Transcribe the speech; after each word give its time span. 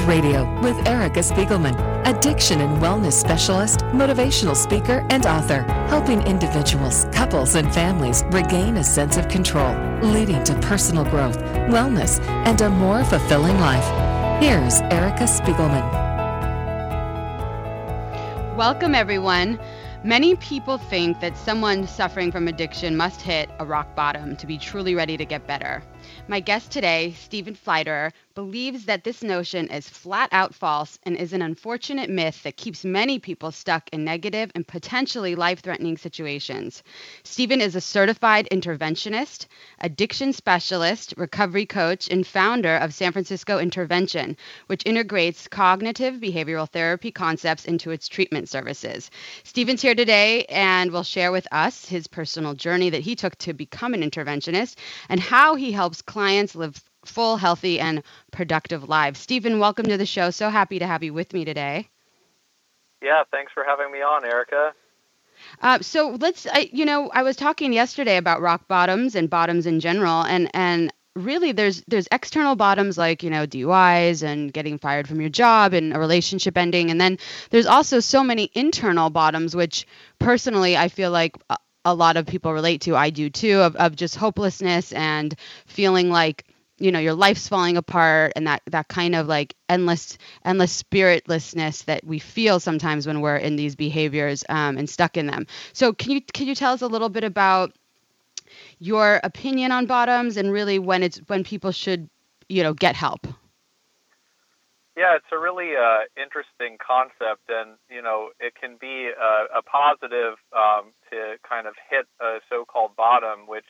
Radio 0.00 0.42
with 0.60 0.76
Erica 0.88 1.20
Spiegelman, 1.20 1.76
addiction 2.06 2.60
and 2.60 2.82
wellness 2.82 3.12
specialist, 3.12 3.80
motivational 3.92 4.56
speaker, 4.56 5.06
and 5.10 5.26
author, 5.26 5.62
helping 5.88 6.22
individuals, 6.22 7.06
couples, 7.12 7.54
and 7.54 7.72
families 7.72 8.24
regain 8.30 8.78
a 8.78 8.84
sense 8.84 9.16
of 9.16 9.28
control, 9.28 9.74
leading 10.00 10.42
to 10.44 10.54
personal 10.60 11.04
growth, 11.04 11.38
wellness, 11.68 12.20
and 12.46 12.60
a 12.62 12.70
more 12.70 13.04
fulfilling 13.04 13.58
life. 13.60 13.84
Here's 14.42 14.80
Erica 14.92 15.24
Spiegelman. 15.24 15.86
Welcome, 18.56 18.94
everyone. 18.94 19.60
Many 20.04 20.34
people 20.36 20.78
think 20.78 21.20
that 21.20 21.36
someone 21.36 21.86
suffering 21.86 22.32
from 22.32 22.48
addiction 22.48 22.96
must 22.96 23.20
hit 23.20 23.50
a 23.60 23.64
rock 23.64 23.94
bottom 23.94 24.36
to 24.36 24.46
be 24.46 24.58
truly 24.58 24.94
ready 24.94 25.16
to 25.16 25.24
get 25.24 25.46
better. 25.46 25.82
My 26.28 26.40
guest 26.40 26.70
today, 26.70 27.14
Stephen 27.18 27.54
Pfleiderer, 27.54 28.12
believes 28.34 28.86
that 28.86 29.04
this 29.04 29.22
notion 29.22 29.68
is 29.68 29.88
flat 29.88 30.28
out 30.32 30.54
false 30.54 30.98
and 31.02 31.16
is 31.16 31.32
an 31.32 31.42
unfortunate 31.42 32.08
myth 32.08 32.42
that 32.42 32.56
keeps 32.56 32.84
many 32.84 33.18
people 33.18 33.50
stuck 33.52 33.88
in 33.92 34.04
negative 34.04 34.50
and 34.54 34.66
potentially 34.66 35.34
life 35.34 35.60
threatening 35.60 35.96
situations. 35.96 36.82
Stephen 37.24 37.60
is 37.60 37.76
a 37.76 37.80
certified 37.80 38.48
interventionist, 38.50 39.46
addiction 39.80 40.32
specialist, 40.32 41.12
recovery 41.16 41.66
coach, 41.66 42.08
and 42.08 42.26
founder 42.26 42.76
of 42.76 42.94
San 42.94 43.12
Francisco 43.12 43.58
Intervention, 43.58 44.36
which 44.66 44.86
integrates 44.86 45.48
cognitive 45.48 46.14
behavioral 46.14 46.68
therapy 46.68 47.10
concepts 47.10 47.66
into 47.66 47.90
its 47.90 48.08
treatment 48.08 48.48
services. 48.48 49.10
Stephen's 49.44 49.82
here 49.82 49.94
today 49.94 50.44
and 50.48 50.90
will 50.90 51.02
share 51.02 51.32
with 51.32 51.46
us 51.52 51.84
his 51.84 52.06
personal 52.06 52.54
journey 52.54 52.90
that 52.90 53.02
he 53.02 53.14
took 53.14 53.36
to 53.36 53.52
become 53.52 53.94
an 53.94 54.02
interventionist 54.02 54.76
and 55.08 55.20
how 55.20 55.54
he 55.54 55.72
helps 55.92 56.00
clients 56.00 56.54
live 56.54 56.82
full, 57.04 57.36
healthy, 57.36 57.78
and 57.78 58.02
productive 58.30 58.88
lives. 58.88 59.20
Stephen, 59.20 59.58
welcome 59.58 59.84
to 59.84 59.98
the 59.98 60.06
show. 60.06 60.30
So 60.30 60.48
happy 60.48 60.78
to 60.78 60.86
have 60.86 61.02
you 61.02 61.12
with 61.12 61.34
me 61.34 61.44
today. 61.44 61.86
Yeah, 63.02 63.24
thanks 63.30 63.52
for 63.52 63.62
having 63.62 63.92
me 63.92 63.98
on, 63.98 64.24
Erica. 64.24 64.72
Uh, 65.60 65.80
so 65.82 66.16
let's, 66.18 66.46
I, 66.46 66.70
you 66.72 66.86
know, 66.86 67.10
I 67.10 67.22
was 67.24 67.36
talking 67.36 67.74
yesterday 67.74 68.16
about 68.16 68.40
rock 68.40 68.68
bottoms 68.68 69.14
and 69.14 69.28
bottoms 69.28 69.66
in 69.66 69.80
general, 69.80 70.22
and 70.22 70.48
and 70.54 70.90
really 71.14 71.52
there's 71.52 71.82
there's 71.88 72.08
external 72.10 72.56
bottoms 72.56 72.96
like 72.96 73.22
you 73.22 73.28
know 73.28 73.46
DUIs 73.46 74.22
and 74.22 74.50
getting 74.50 74.78
fired 74.78 75.06
from 75.06 75.20
your 75.20 75.28
job 75.28 75.74
and 75.74 75.94
a 75.94 75.98
relationship 75.98 76.56
ending, 76.56 76.90
and 76.90 76.98
then 76.98 77.18
there's 77.50 77.66
also 77.66 78.00
so 78.00 78.24
many 78.24 78.50
internal 78.54 79.10
bottoms, 79.10 79.54
which 79.54 79.86
personally 80.18 80.74
I 80.74 80.88
feel 80.88 81.10
like 81.10 81.36
a, 81.84 81.94
lot 81.94 82.16
of 82.16 82.26
people 82.26 82.52
relate 82.52 82.82
to. 82.82 82.96
I 82.96 83.10
do 83.10 83.30
too, 83.30 83.60
of 83.60 83.76
of 83.76 83.96
just 83.96 84.16
hopelessness 84.16 84.92
and 84.92 85.34
feeling 85.66 86.10
like 86.10 86.46
you 86.78 86.90
know 86.90 86.98
your 86.98 87.14
life's 87.14 87.48
falling 87.48 87.76
apart 87.76 88.32
and 88.34 88.46
that 88.46 88.62
that 88.66 88.88
kind 88.88 89.14
of 89.14 89.26
like 89.28 89.54
endless 89.68 90.18
endless 90.44 90.82
spiritlessness 90.82 91.84
that 91.84 92.04
we 92.04 92.18
feel 92.18 92.58
sometimes 92.58 93.06
when 93.06 93.20
we're 93.20 93.36
in 93.36 93.56
these 93.56 93.76
behaviors 93.76 94.44
um, 94.48 94.76
and 94.76 94.90
stuck 94.90 95.16
in 95.16 95.26
them 95.26 95.46
so 95.72 95.92
can 95.92 96.10
you 96.10 96.20
can 96.20 96.46
you 96.48 96.54
tell 96.54 96.72
us 96.72 96.82
a 96.82 96.86
little 96.86 97.08
bit 97.08 97.24
about 97.24 97.72
your 98.78 99.20
opinion 99.22 99.70
on 99.70 99.86
bottoms 99.86 100.36
and 100.36 100.50
really 100.50 100.78
when 100.78 101.02
it's 101.02 101.18
when 101.28 101.44
people 101.44 101.70
should 101.72 102.08
you 102.48 102.62
know 102.62 102.74
get 102.74 102.96
help 102.96 103.26
yeah 104.96 105.16
it's 105.16 105.32
a 105.32 105.38
really 105.38 105.76
uh, 105.76 106.00
interesting 106.16 106.78
concept 106.78 107.48
and 107.48 107.76
you 107.90 108.02
know 108.02 108.30
it 108.40 108.54
can 108.54 108.76
be 108.80 109.10
a, 109.10 109.58
a 109.58 109.62
positive 109.62 110.34
um, 110.52 110.92
to 111.10 111.36
kind 111.48 111.66
of 111.66 111.74
hit 111.90 112.06
a 112.20 112.38
so-called 112.48 112.94
bottom 112.96 113.46
which 113.46 113.66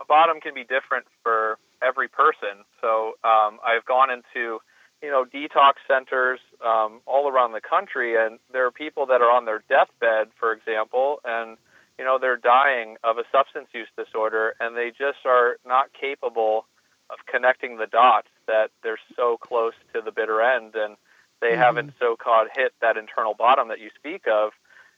a 0.00 0.04
bottom 0.04 0.40
can 0.40 0.54
be 0.54 0.64
different 0.64 1.06
for 1.22 1.58
every 1.82 2.08
person. 2.08 2.64
So 2.80 3.14
um, 3.24 3.58
I've 3.64 3.84
gone 3.84 4.10
into 4.10 4.58
you 5.02 5.10
know 5.10 5.24
detox 5.24 5.74
centers 5.86 6.40
um, 6.64 7.00
all 7.06 7.28
around 7.28 7.52
the 7.52 7.60
country, 7.60 8.16
and 8.16 8.38
there 8.52 8.66
are 8.66 8.70
people 8.70 9.06
that 9.06 9.20
are 9.20 9.30
on 9.30 9.44
their 9.44 9.62
deathbed, 9.68 10.28
for 10.38 10.52
example, 10.52 11.20
and 11.24 11.56
you 11.98 12.04
know 12.04 12.18
they're 12.20 12.36
dying 12.36 12.96
of 13.04 13.18
a 13.18 13.24
substance 13.32 13.68
use 13.72 13.88
disorder, 13.96 14.54
and 14.60 14.76
they 14.76 14.90
just 14.90 15.24
are 15.24 15.56
not 15.66 15.90
capable 15.98 16.66
of 17.10 17.18
connecting 17.30 17.78
the 17.78 17.86
dots 17.86 18.28
that 18.48 18.70
they're 18.82 18.98
so 19.14 19.36
close 19.36 19.74
to 19.94 20.00
the 20.00 20.10
bitter 20.10 20.42
end, 20.42 20.74
and 20.74 20.96
they 21.40 21.50
mm-hmm. 21.50 21.60
haven't 21.60 21.92
so-called 22.00 22.48
hit 22.54 22.72
that 22.80 22.96
internal 22.96 23.34
bottom 23.34 23.68
that 23.68 23.78
you 23.78 23.90
speak 23.96 24.26
of. 24.26 24.50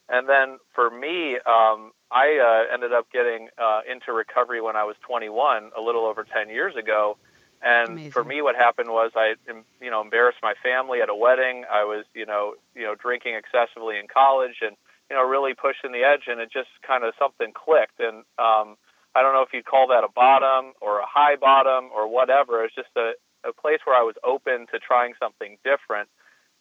And 0.08 0.28
then 0.28 0.58
for 0.74 0.90
me, 0.90 1.36
um, 1.46 1.92
I 2.10 2.40
uh, 2.42 2.72
ended 2.74 2.92
up 2.92 3.06
getting 3.12 3.48
uh, 3.58 3.82
into 3.90 4.12
recovery 4.12 4.60
when 4.60 4.74
I 4.74 4.84
was 4.84 4.96
21, 5.06 5.70
a 5.76 5.80
little 5.80 6.04
over 6.04 6.24
10 6.24 6.48
years 6.48 6.74
ago. 6.74 7.16
And 7.62 7.90
Amazing. 7.90 8.10
for 8.10 8.24
me, 8.24 8.42
what 8.42 8.56
happened 8.56 8.88
was 8.88 9.12
I, 9.14 9.34
you 9.80 9.90
know, 9.90 10.00
embarrassed 10.00 10.38
my 10.42 10.54
family 10.62 11.00
at 11.02 11.10
a 11.10 11.14
wedding. 11.14 11.64
I 11.70 11.84
was, 11.84 12.06
you 12.14 12.24
know, 12.24 12.54
you 12.74 12.82
know, 12.82 12.94
drinking 12.94 13.34
excessively 13.34 13.98
in 13.98 14.06
college, 14.08 14.56
and 14.62 14.76
you 15.10 15.16
know, 15.16 15.22
really 15.28 15.54
pushing 15.54 15.92
the 15.92 16.02
edge. 16.02 16.22
And 16.26 16.40
it 16.40 16.50
just 16.50 16.70
kind 16.86 17.04
of 17.04 17.12
something 17.18 17.52
clicked. 17.52 18.00
And 18.00 18.24
um, 18.38 18.76
I 19.14 19.22
don't 19.22 19.34
know 19.34 19.42
if 19.42 19.52
you'd 19.52 19.66
call 19.66 19.88
that 19.88 20.04
a 20.04 20.08
bottom 20.08 20.72
or 20.80 21.00
a 21.00 21.06
high 21.06 21.36
bottom 21.36 21.90
or 21.94 22.08
whatever. 22.08 22.64
It's 22.64 22.74
just 22.74 22.96
a, 22.96 23.12
a 23.44 23.52
place 23.52 23.80
where 23.84 23.96
I 23.96 24.02
was 24.02 24.16
open 24.24 24.66
to 24.72 24.78
trying 24.78 25.14
something 25.18 25.58
different. 25.64 26.08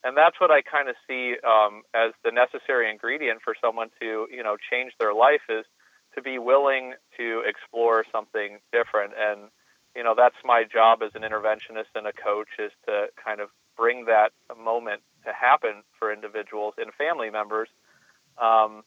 And 0.03 0.15
that's 0.15 0.39
what 0.39 0.49
I 0.51 0.61
kind 0.61 0.87
of 0.87 0.95
see 1.07 1.35
um, 1.43 1.83
as 1.93 2.13
the 2.23 2.31
necessary 2.31 2.89
ingredient 2.89 3.41
for 3.43 3.53
someone 3.59 3.89
to 3.99 4.27
you 4.31 4.43
know 4.43 4.55
change 4.71 4.93
their 4.99 5.13
life 5.13 5.43
is 5.49 5.65
to 6.15 6.21
be 6.21 6.39
willing 6.39 6.93
to 7.17 7.43
explore 7.45 8.05
something 8.11 8.59
different. 8.71 9.13
And 9.19 9.49
you 9.95 10.03
know 10.03 10.15
that's 10.15 10.39
my 10.45 10.63
job 10.63 11.01
as 11.03 11.11
an 11.15 11.23
interventionist 11.23 11.91
and 11.95 12.07
a 12.07 12.13
coach 12.13 12.47
is 12.57 12.71
to 12.87 13.07
kind 13.23 13.41
of 13.41 13.49
bring 13.75 14.05
that 14.05 14.31
moment 14.57 15.01
to 15.25 15.33
happen 15.33 15.83
for 15.97 16.13
individuals 16.13 16.75
and 16.77 16.93
family 16.93 17.29
members. 17.29 17.67
Um, 18.37 18.83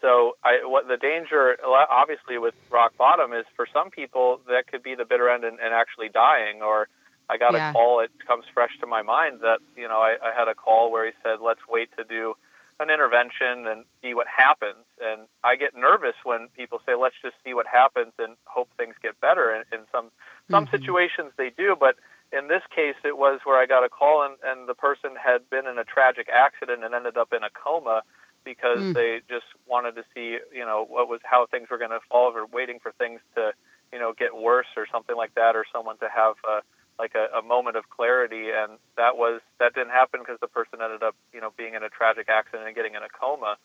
so 0.00 0.36
I, 0.44 0.60
what 0.64 0.86
the 0.88 0.96
danger 0.96 1.56
obviously 1.64 2.38
with 2.38 2.54
rock 2.70 2.92
bottom 2.96 3.32
is 3.32 3.44
for 3.56 3.66
some 3.72 3.90
people 3.90 4.40
that 4.46 4.66
could 4.66 4.82
be 4.82 4.94
the 4.94 5.04
bitter 5.04 5.28
end 5.28 5.44
and, 5.44 5.58
and 5.58 5.74
actually 5.74 6.08
dying 6.08 6.62
or 6.62 6.88
I 7.30 7.36
got 7.36 7.52
yeah. 7.52 7.70
a 7.70 7.72
call. 7.72 8.00
It 8.00 8.10
comes 8.26 8.44
fresh 8.52 8.72
to 8.80 8.86
my 8.86 9.02
mind 9.02 9.40
that 9.42 9.58
you 9.76 9.88
know 9.88 9.98
I, 9.98 10.16
I 10.22 10.32
had 10.36 10.48
a 10.48 10.54
call 10.54 10.90
where 10.90 11.06
he 11.06 11.12
said, 11.22 11.38
"Let's 11.42 11.60
wait 11.68 11.90
to 11.96 12.04
do 12.04 12.34
an 12.80 12.90
intervention 12.90 13.66
and 13.66 13.84
see 14.02 14.14
what 14.14 14.26
happens." 14.26 14.84
And 15.00 15.22
I 15.44 15.56
get 15.56 15.76
nervous 15.76 16.14
when 16.24 16.48
people 16.56 16.80
say, 16.86 16.94
"Let's 16.94 17.16
just 17.22 17.36
see 17.44 17.54
what 17.54 17.66
happens 17.66 18.12
and 18.18 18.36
hope 18.44 18.68
things 18.76 18.94
get 19.02 19.20
better." 19.20 19.50
And 19.50 19.64
in 19.72 19.86
some 19.92 20.10
some 20.50 20.66
mm-hmm. 20.66 20.76
situations 20.76 21.32
they 21.36 21.50
do, 21.50 21.76
but 21.78 21.96
in 22.32 22.48
this 22.48 22.62
case, 22.74 22.96
it 23.04 23.16
was 23.16 23.40
where 23.44 23.58
I 23.58 23.66
got 23.66 23.84
a 23.84 23.88
call 23.88 24.22
and, 24.22 24.36
and 24.44 24.68
the 24.68 24.74
person 24.74 25.10
had 25.16 25.48
been 25.48 25.66
in 25.66 25.78
a 25.78 25.84
tragic 25.84 26.28
accident 26.28 26.84
and 26.84 26.94
ended 26.94 27.16
up 27.16 27.32
in 27.32 27.42
a 27.42 27.48
coma 27.50 28.02
because 28.44 28.78
mm. 28.78 28.94
they 28.94 29.20
just 29.28 29.46
wanted 29.66 29.94
to 29.96 30.04
see, 30.14 30.38
you 30.52 30.64
know, 30.64 30.84
what 30.88 31.08
was 31.08 31.20
how 31.24 31.46
things 31.46 31.68
were 31.70 31.78
going 31.78 31.90
to 31.90 32.00
fall, 32.08 32.32
or 32.32 32.46
waiting 32.46 32.78
for 32.80 32.92
things 32.92 33.20
to, 33.34 33.52
you 33.92 33.98
know, 33.98 34.12
get 34.16 34.36
worse 34.36 34.68
or 34.76 34.86
something 34.90 35.16
like 35.16 35.34
that, 35.34 35.56
or 35.56 35.64
someone 35.72 35.96
to 35.98 36.08
have. 36.14 36.34
Uh, 36.48 36.60
like 36.98 37.14
a, 37.14 37.38
a 37.38 37.42
moment 37.42 37.76
of 37.76 37.88
clarity, 37.90 38.50
and 38.50 38.78
that 38.96 39.16
was 39.16 39.40
that 39.58 39.74
didn't 39.74 39.90
happen 39.90 40.20
because 40.20 40.38
the 40.40 40.48
person 40.48 40.80
ended 40.82 41.02
up, 41.02 41.14
you 41.32 41.40
know, 41.40 41.52
being 41.56 41.74
in 41.74 41.82
a 41.82 41.88
tragic 41.88 42.28
accident 42.28 42.66
and 42.66 42.74
getting 42.74 42.94
in 42.94 43.02
a 43.02 43.08
coma. 43.08 43.56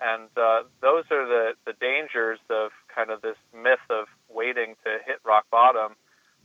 And 0.00 0.28
uh, 0.36 0.62
those 0.80 1.04
are 1.10 1.26
the 1.26 1.52
the 1.66 1.74
dangers 1.74 2.38
of 2.48 2.70
kind 2.94 3.10
of 3.10 3.22
this 3.22 3.36
myth 3.54 3.84
of 3.90 4.06
waiting 4.28 4.74
to 4.84 4.98
hit 5.06 5.20
rock 5.24 5.46
bottom. 5.50 5.94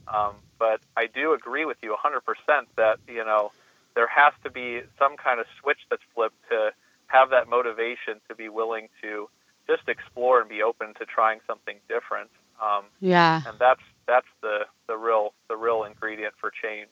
Um, 0.07 0.35
but 0.59 0.81
I 0.95 1.07
do 1.07 1.33
agree 1.33 1.66
with 1.66 1.78
you 1.81 1.95
100% 1.95 2.19
that 2.75 3.00
you 3.07 3.25
know 3.25 3.51
there 3.95 4.07
has 4.07 4.33
to 4.44 4.51
be 4.51 4.81
some 5.00 5.17
kind 5.17 5.39
of 5.39 5.45
switch 5.62 5.79
that's 5.89 6.03
flipped 6.13 6.38
to 6.50 6.72
have 7.07 7.29
that 7.29 7.47
motivation 7.47 8.19
to 8.27 8.35
be 8.35 8.50
willing 8.50 8.89
to 9.01 9.29
just 9.67 9.88
explore 9.88 10.41
and 10.41 10.50
be 10.50 10.62
open 10.62 10.94
to 10.95 11.06
trying 11.06 11.39
something 11.47 11.77
different. 11.88 12.29
Um, 12.62 12.85
yeah. 13.00 13.41
And 13.47 13.57
that's 13.59 13.81
that's 14.07 14.27
the 14.41 14.66
the 14.88 14.97
real 14.97 15.33
the 15.50 15.56
real 15.56 15.83
ingredient 15.83 16.33
for 16.39 16.51
change. 16.61 16.89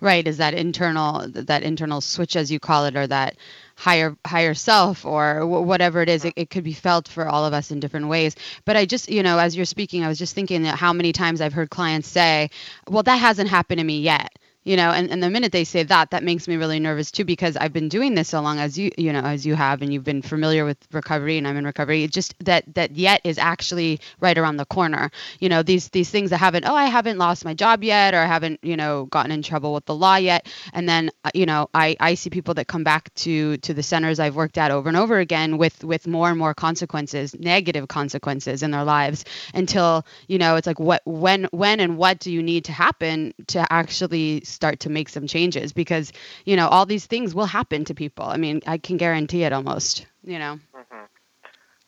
Right, 0.00 0.26
is 0.26 0.38
that 0.38 0.54
internal 0.54 1.28
that 1.28 1.62
internal 1.62 2.00
switch 2.00 2.34
as 2.34 2.50
you 2.50 2.58
call 2.58 2.86
it 2.86 2.96
or 2.96 3.06
that 3.06 3.36
higher 3.76 4.16
higher 4.24 4.54
self 4.54 5.04
or 5.04 5.40
w- 5.40 5.62
whatever 5.62 6.00
it 6.00 6.08
is 6.08 6.24
it, 6.24 6.28
mm-hmm. 6.30 6.40
it, 6.40 6.50
could 6.50 6.64
be 6.64 6.72
felt 6.72 7.08
for 7.08 7.28
all 7.28 7.44
of 7.44 7.52
us 7.52 7.70
in 7.70 7.78
different 7.78 8.08
ways. 8.08 8.36
But 8.64 8.76
i 8.76 8.86
just 8.86 9.10
you 9.10 9.22
know 9.22 9.38
as 9.38 9.54
you're 9.54 9.66
speaking 9.66 10.02
i 10.02 10.08
was 10.08 10.18
just 10.18 10.34
thinking 10.34 10.62
that 10.62 10.76
how 10.76 10.94
many 10.94 11.12
times 11.12 11.42
i've 11.42 11.52
heard 11.52 11.68
clients 11.68 12.08
say 12.08 12.48
well 12.88 13.02
that 13.02 13.16
hasn't 13.16 13.50
happened 13.50 13.78
to 13.78 13.84
me 13.84 14.00
yet 14.00 14.38
you 14.66 14.76
know 14.76 14.90
and, 14.90 15.10
and 15.10 15.22
the 15.22 15.30
minute 15.30 15.52
they 15.52 15.64
say 15.64 15.84
that 15.84 16.10
that 16.10 16.24
makes 16.24 16.48
me 16.48 16.56
really 16.56 16.80
nervous 16.80 17.10
too 17.10 17.24
because 17.24 17.56
i've 17.56 17.72
been 17.72 17.88
doing 17.88 18.14
this 18.14 18.28
so 18.28 18.40
long 18.40 18.58
as 18.58 18.76
you 18.76 18.90
you 18.98 19.12
know 19.12 19.20
as 19.20 19.46
you 19.46 19.54
have 19.54 19.80
and 19.80 19.92
you've 19.92 20.04
been 20.04 20.20
familiar 20.20 20.64
with 20.64 20.76
recovery 20.92 21.38
and 21.38 21.46
i'm 21.46 21.56
in 21.56 21.64
recovery 21.64 22.02
it's 22.02 22.12
just 22.12 22.34
that 22.44 22.64
that 22.74 22.96
yet 22.96 23.20
is 23.24 23.38
actually 23.38 24.00
right 24.20 24.36
around 24.36 24.56
the 24.56 24.64
corner. 24.64 25.10
You 25.38 25.48
know 25.48 25.62
these 25.62 25.88
these 25.90 26.10
things 26.10 26.30
that 26.30 26.38
haven't 26.38 26.64
oh 26.64 26.74
i 26.74 26.86
haven't 26.86 27.18
lost 27.18 27.44
my 27.44 27.54
job 27.54 27.84
yet 27.84 28.12
or 28.12 28.18
i 28.18 28.26
haven't 28.26 28.60
you 28.62 28.76
know 28.76 29.06
gotten 29.06 29.30
in 29.30 29.42
trouble 29.42 29.72
with 29.72 29.84
the 29.86 29.94
law 29.94 30.16
yet 30.16 30.46
and 30.72 30.88
then 30.88 31.10
uh, 31.24 31.30
you 31.34 31.46
know 31.46 31.68
i 31.72 31.96
i 32.00 32.14
see 32.14 32.30
people 32.30 32.54
that 32.54 32.66
come 32.66 32.82
back 32.82 33.14
to 33.14 33.56
to 33.58 33.72
the 33.72 33.82
centers 33.82 34.18
i've 34.18 34.34
worked 34.34 34.58
at 34.58 34.70
over 34.70 34.88
and 34.88 34.96
over 34.96 35.18
again 35.18 35.58
with 35.58 35.84
with 35.84 36.06
more 36.06 36.28
and 36.28 36.38
more 36.38 36.54
consequences 36.54 37.34
negative 37.38 37.86
consequences 37.88 38.62
in 38.62 38.70
their 38.72 38.84
lives 38.84 39.24
until 39.54 40.04
you 40.26 40.38
know 40.38 40.56
it's 40.56 40.66
like 40.66 40.80
what 40.80 41.02
when 41.04 41.48
when 41.52 41.78
and 41.80 41.96
what 41.96 42.18
do 42.18 42.32
you 42.32 42.42
need 42.42 42.64
to 42.64 42.72
happen 42.72 43.32
to 43.46 43.64
actually 43.72 44.40
start 44.56 44.80
to 44.80 44.90
make 44.90 45.08
some 45.08 45.26
changes 45.26 45.72
because 45.72 46.12
you 46.44 46.56
know 46.56 46.66
all 46.68 46.86
these 46.86 47.06
things 47.06 47.34
will 47.34 47.46
happen 47.46 47.84
to 47.84 47.94
people 47.94 48.24
i 48.24 48.36
mean 48.36 48.60
i 48.66 48.78
can 48.78 48.96
guarantee 48.96 49.44
it 49.44 49.52
almost 49.52 50.06
you 50.24 50.38
know 50.38 50.58
mm-hmm. 50.74 51.04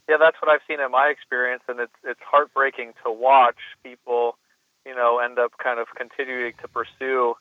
yeah 0.09 0.17
that's 0.21 0.37
what 0.41 0.51
i've 0.51 0.61
seen 0.69 0.81
in 0.81 0.91
my 0.91 1.09
experience 1.09 1.63
and 1.69 1.81
it's 1.81 1.99
it's 2.05 2.21
heartbreaking 2.23 2.93
to 3.05 3.11
watch 3.11 3.59
people 3.83 4.37
you 4.87 4.95
know 4.95 5.19
end 5.19 5.39
up 5.39 5.53
kind 5.59 5.81
of 5.81 5.89
continuing 5.97 6.53
to 6.61 6.69
pursue 6.69 7.35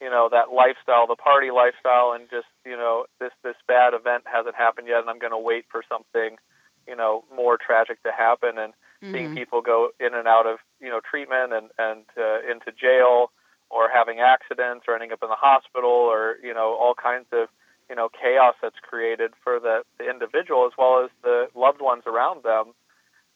you 0.00 0.10
know 0.10 0.28
that 0.30 0.52
lifestyle 0.52 1.06
the 1.06 1.16
party 1.16 1.50
lifestyle 1.50 2.12
and 2.12 2.28
just 2.28 2.48
you 2.66 2.76
know 2.76 3.06
this 3.20 3.32
this 3.44 3.56
bad 3.68 3.94
event 3.94 4.24
hasn't 4.26 4.56
happened 4.56 4.88
yet 4.88 5.00
and 5.00 5.08
i'm 5.08 5.18
going 5.18 5.32
to 5.32 5.38
wait 5.38 5.64
for 5.70 5.82
something 5.88 6.36
you 6.88 6.96
know 6.96 7.24
more 7.34 7.56
tragic 7.56 8.02
to 8.02 8.10
happen 8.10 8.58
and 8.58 8.72
mm-hmm. 9.02 9.14
seeing 9.14 9.34
people 9.34 9.62
go 9.62 9.90
in 10.00 10.14
and 10.14 10.26
out 10.26 10.46
of 10.46 10.58
you 10.80 10.88
know 10.88 11.00
treatment 11.00 11.52
and 11.52 11.70
and 11.78 12.04
uh, 12.18 12.38
into 12.50 12.72
jail 12.72 13.30
or 13.72 13.88
having 13.92 14.20
accidents 14.20 14.84
or 14.86 14.94
ending 14.94 15.12
up 15.12 15.22
in 15.22 15.28
the 15.28 15.34
hospital 15.34 15.90
or 15.90 16.36
you 16.42 16.54
know 16.54 16.76
all 16.78 16.94
kinds 16.94 17.26
of 17.32 17.48
you 17.88 17.96
know 17.96 18.08
chaos 18.08 18.54
that's 18.62 18.78
created 18.80 19.32
for 19.42 19.58
the, 19.58 19.82
the 19.98 20.08
individual 20.08 20.66
as 20.66 20.72
well 20.78 21.02
as 21.04 21.10
the 21.22 21.48
loved 21.54 21.80
ones 21.80 22.04
around 22.06 22.42
them 22.44 22.74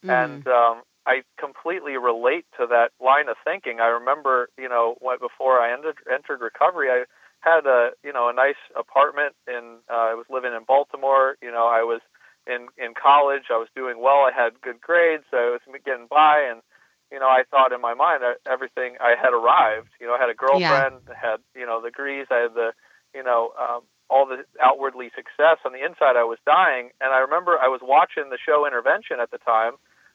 mm-hmm. 0.04 0.10
and 0.10 0.46
um, 0.46 0.82
I 1.06 1.22
completely 1.38 1.96
relate 1.96 2.46
to 2.58 2.66
that 2.66 2.90
line 3.00 3.28
of 3.28 3.36
thinking. 3.44 3.78
I 3.80 3.86
remember, 3.86 4.50
you 4.58 4.68
know, 4.68 4.96
when, 5.00 5.18
before 5.18 5.60
I 5.60 5.72
entered, 5.72 5.98
entered 6.12 6.40
recovery, 6.40 6.90
I 6.90 7.04
had 7.40 7.64
a, 7.64 7.90
you 8.02 8.12
know, 8.12 8.28
a 8.28 8.32
nice 8.32 8.58
apartment 8.76 9.34
in. 9.46 9.78
Uh, 9.88 10.10
I 10.10 10.14
was 10.14 10.26
living 10.28 10.52
in 10.52 10.64
Baltimore. 10.66 11.36
You 11.40 11.52
know, 11.52 11.68
I 11.68 11.82
was 11.82 12.00
in 12.46 12.66
in 12.76 12.94
college. 13.00 13.44
I 13.50 13.56
was 13.56 13.68
doing 13.76 14.02
well. 14.02 14.26
I 14.26 14.32
had 14.34 14.60
good 14.60 14.80
grades. 14.80 15.22
So 15.30 15.36
I 15.36 15.50
was 15.50 15.60
getting 15.84 16.08
by, 16.10 16.40
and 16.50 16.60
you 17.12 17.20
know, 17.20 17.28
I 17.28 17.44
thought 17.50 17.72
in 17.72 17.80
my 17.80 17.94
mind 17.94 18.22
that 18.22 18.38
everything 18.50 18.96
I 19.00 19.14
had 19.20 19.32
arrived. 19.32 19.90
Girlfriend, 20.58 21.02
yeah. 21.08 21.14
had 21.14 21.40
you 21.54 21.66
know 21.66 21.80
the 21.80 21.90
degrees, 21.90 22.26
I 22.30 22.48
had 22.48 22.54
the, 22.54 22.72
you 23.14 23.22
know, 23.22 23.52
um, 23.58 23.82
all 24.08 24.26
the 24.26 24.44
outwardly 24.62 25.10
success. 25.14 25.58
On 25.64 25.72
the 25.72 25.84
inside, 25.84 26.16
I 26.16 26.24
was 26.24 26.38
dying, 26.46 26.90
and 27.00 27.12
I 27.12 27.18
remember 27.18 27.58
I 27.58 27.68
was 27.68 27.80
watching 27.82 28.30
the 28.30 28.38
show 28.38 28.66
Intervention 28.66 29.20
at 29.20 29.30
the 29.30 29.38
time, 29.38 29.72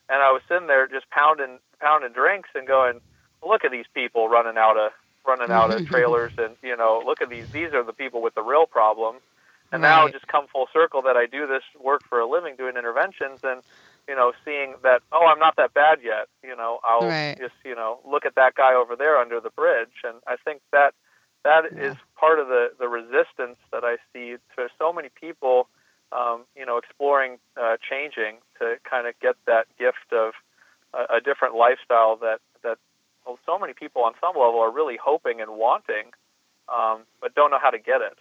and 0.10 0.22
I 0.22 0.32
was 0.32 0.42
sitting 0.48 0.68
there 0.68 0.88
just 0.88 1.10
pounding 1.10 1.60
pounding 1.80 2.14
drinks 2.14 2.50
and 2.56 2.68
going, 2.68 3.02
look 3.46 3.66
at 3.66 3.72
these 3.72 3.90
people 3.94 4.30
running 4.30 4.58
out 4.58 4.78
of 4.78 4.92
running 5.26 5.52
out 5.52 5.74
of 5.74 5.88
trailers, 5.92 6.34
and 6.38 6.56
you 6.62 6.76
know, 6.76 7.02
look 7.06 7.22
at 7.22 7.30
these. 7.30 7.50
These 7.52 7.74
are 7.74 7.84
the 7.84 7.94
people 7.94 8.22
with 8.22 8.36
the 8.36 8.44
real 8.44 8.66
problem 8.66 9.18
and 9.72 9.82
right. 9.82 9.90
now 9.90 10.08
just 10.10 10.28
come 10.28 10.48
full 10.48 10.68
circle 10.74 11.02
that 11.04 11.16
I 11.16 11.26
do 11.26 11.48
this 11.48 11.64
work 11.80 12.02
for 12.08 12.20
a 12.20 12.30
living, 12.30 12.56
doing 12.58 12.76
interventions, 12.78 13.40
and 13.44 13.62
you 14.12 14.18
know, 14.18 14.34
seeing 14.44 14.76
that 14.84 15.02
oh, 15.14 15.26
I'm 15.26 15.40
not 15.40 15.56
that 15.56 15.74
bad 15.74 16.00
yet. 16.04 16.28
You 16.44 16.54
know, 16.54 16.82
I'll 16.84 17.08
right. 17.08 17.38
just 17.40 17.54
you 17.64 17.74
know 17.74 18.00
look 18.06 18.26
at 18.26 18.36
that 18.36 18.56
guy 18.56 18.74
over 18.74 18.98
there 18.98 19.18
under 19.18 19.40
the 19.40 19.52
bridge, 19.52 20.04
and 20.04 20.18
I 20.28 20.36
think 20.44 20.62
that 20.74 20.94
that 21.46 21.64
yeah. 21.74 21.92
is 21.92 21.96
part 22.20 22.38
of 22.38 22.50
the 22.50 22.72
the 22.78 22.90
resistance 22.90 23.56
that 23.72 23.86
I 23.86 23.96
see 24.12 24.36
to 24.58 24.68
so 24.78 24.92
many 24.92 25.08
people. 25.10 25.70
Um, 26.12 26.44
you 26.58 26.66
know, 26.66 26.76
exploring 26.76 27.40
uh, 27.56 27.78
changing 27.80 28.40
to 28.60 28.76
kind 28.84 29.08
of 29.08 29.18
get 29.22 29.38
that 29.48 29.68
gift 29.80 30.12
of 30.12 30.34
a, 30.94 31.16
a 31.16 31.22
different 31.22 31.56
lifestyle 31.56 32.18
that 32.18 32.40
that 32.64 32.80
well, 33.26 33.40
so 33.46 33.58
many 33.58 33.72
people 33.72 34.04
on 34.04 34.12
some 34.20 34.36
level 34.36 34.60
are 34.60 34.72
really 34.72 34.98
hoping 35.02 35.40
and 35.40 35.52
wanting, 35.52 36.12
um, 36.68 37.04
but 37.22 37.34
don't 37.34 37.50
know 37.50 37.60
how 37.62 37.70
to 37.70 37.80
get 37.80 38.02
it. 38.02 38.18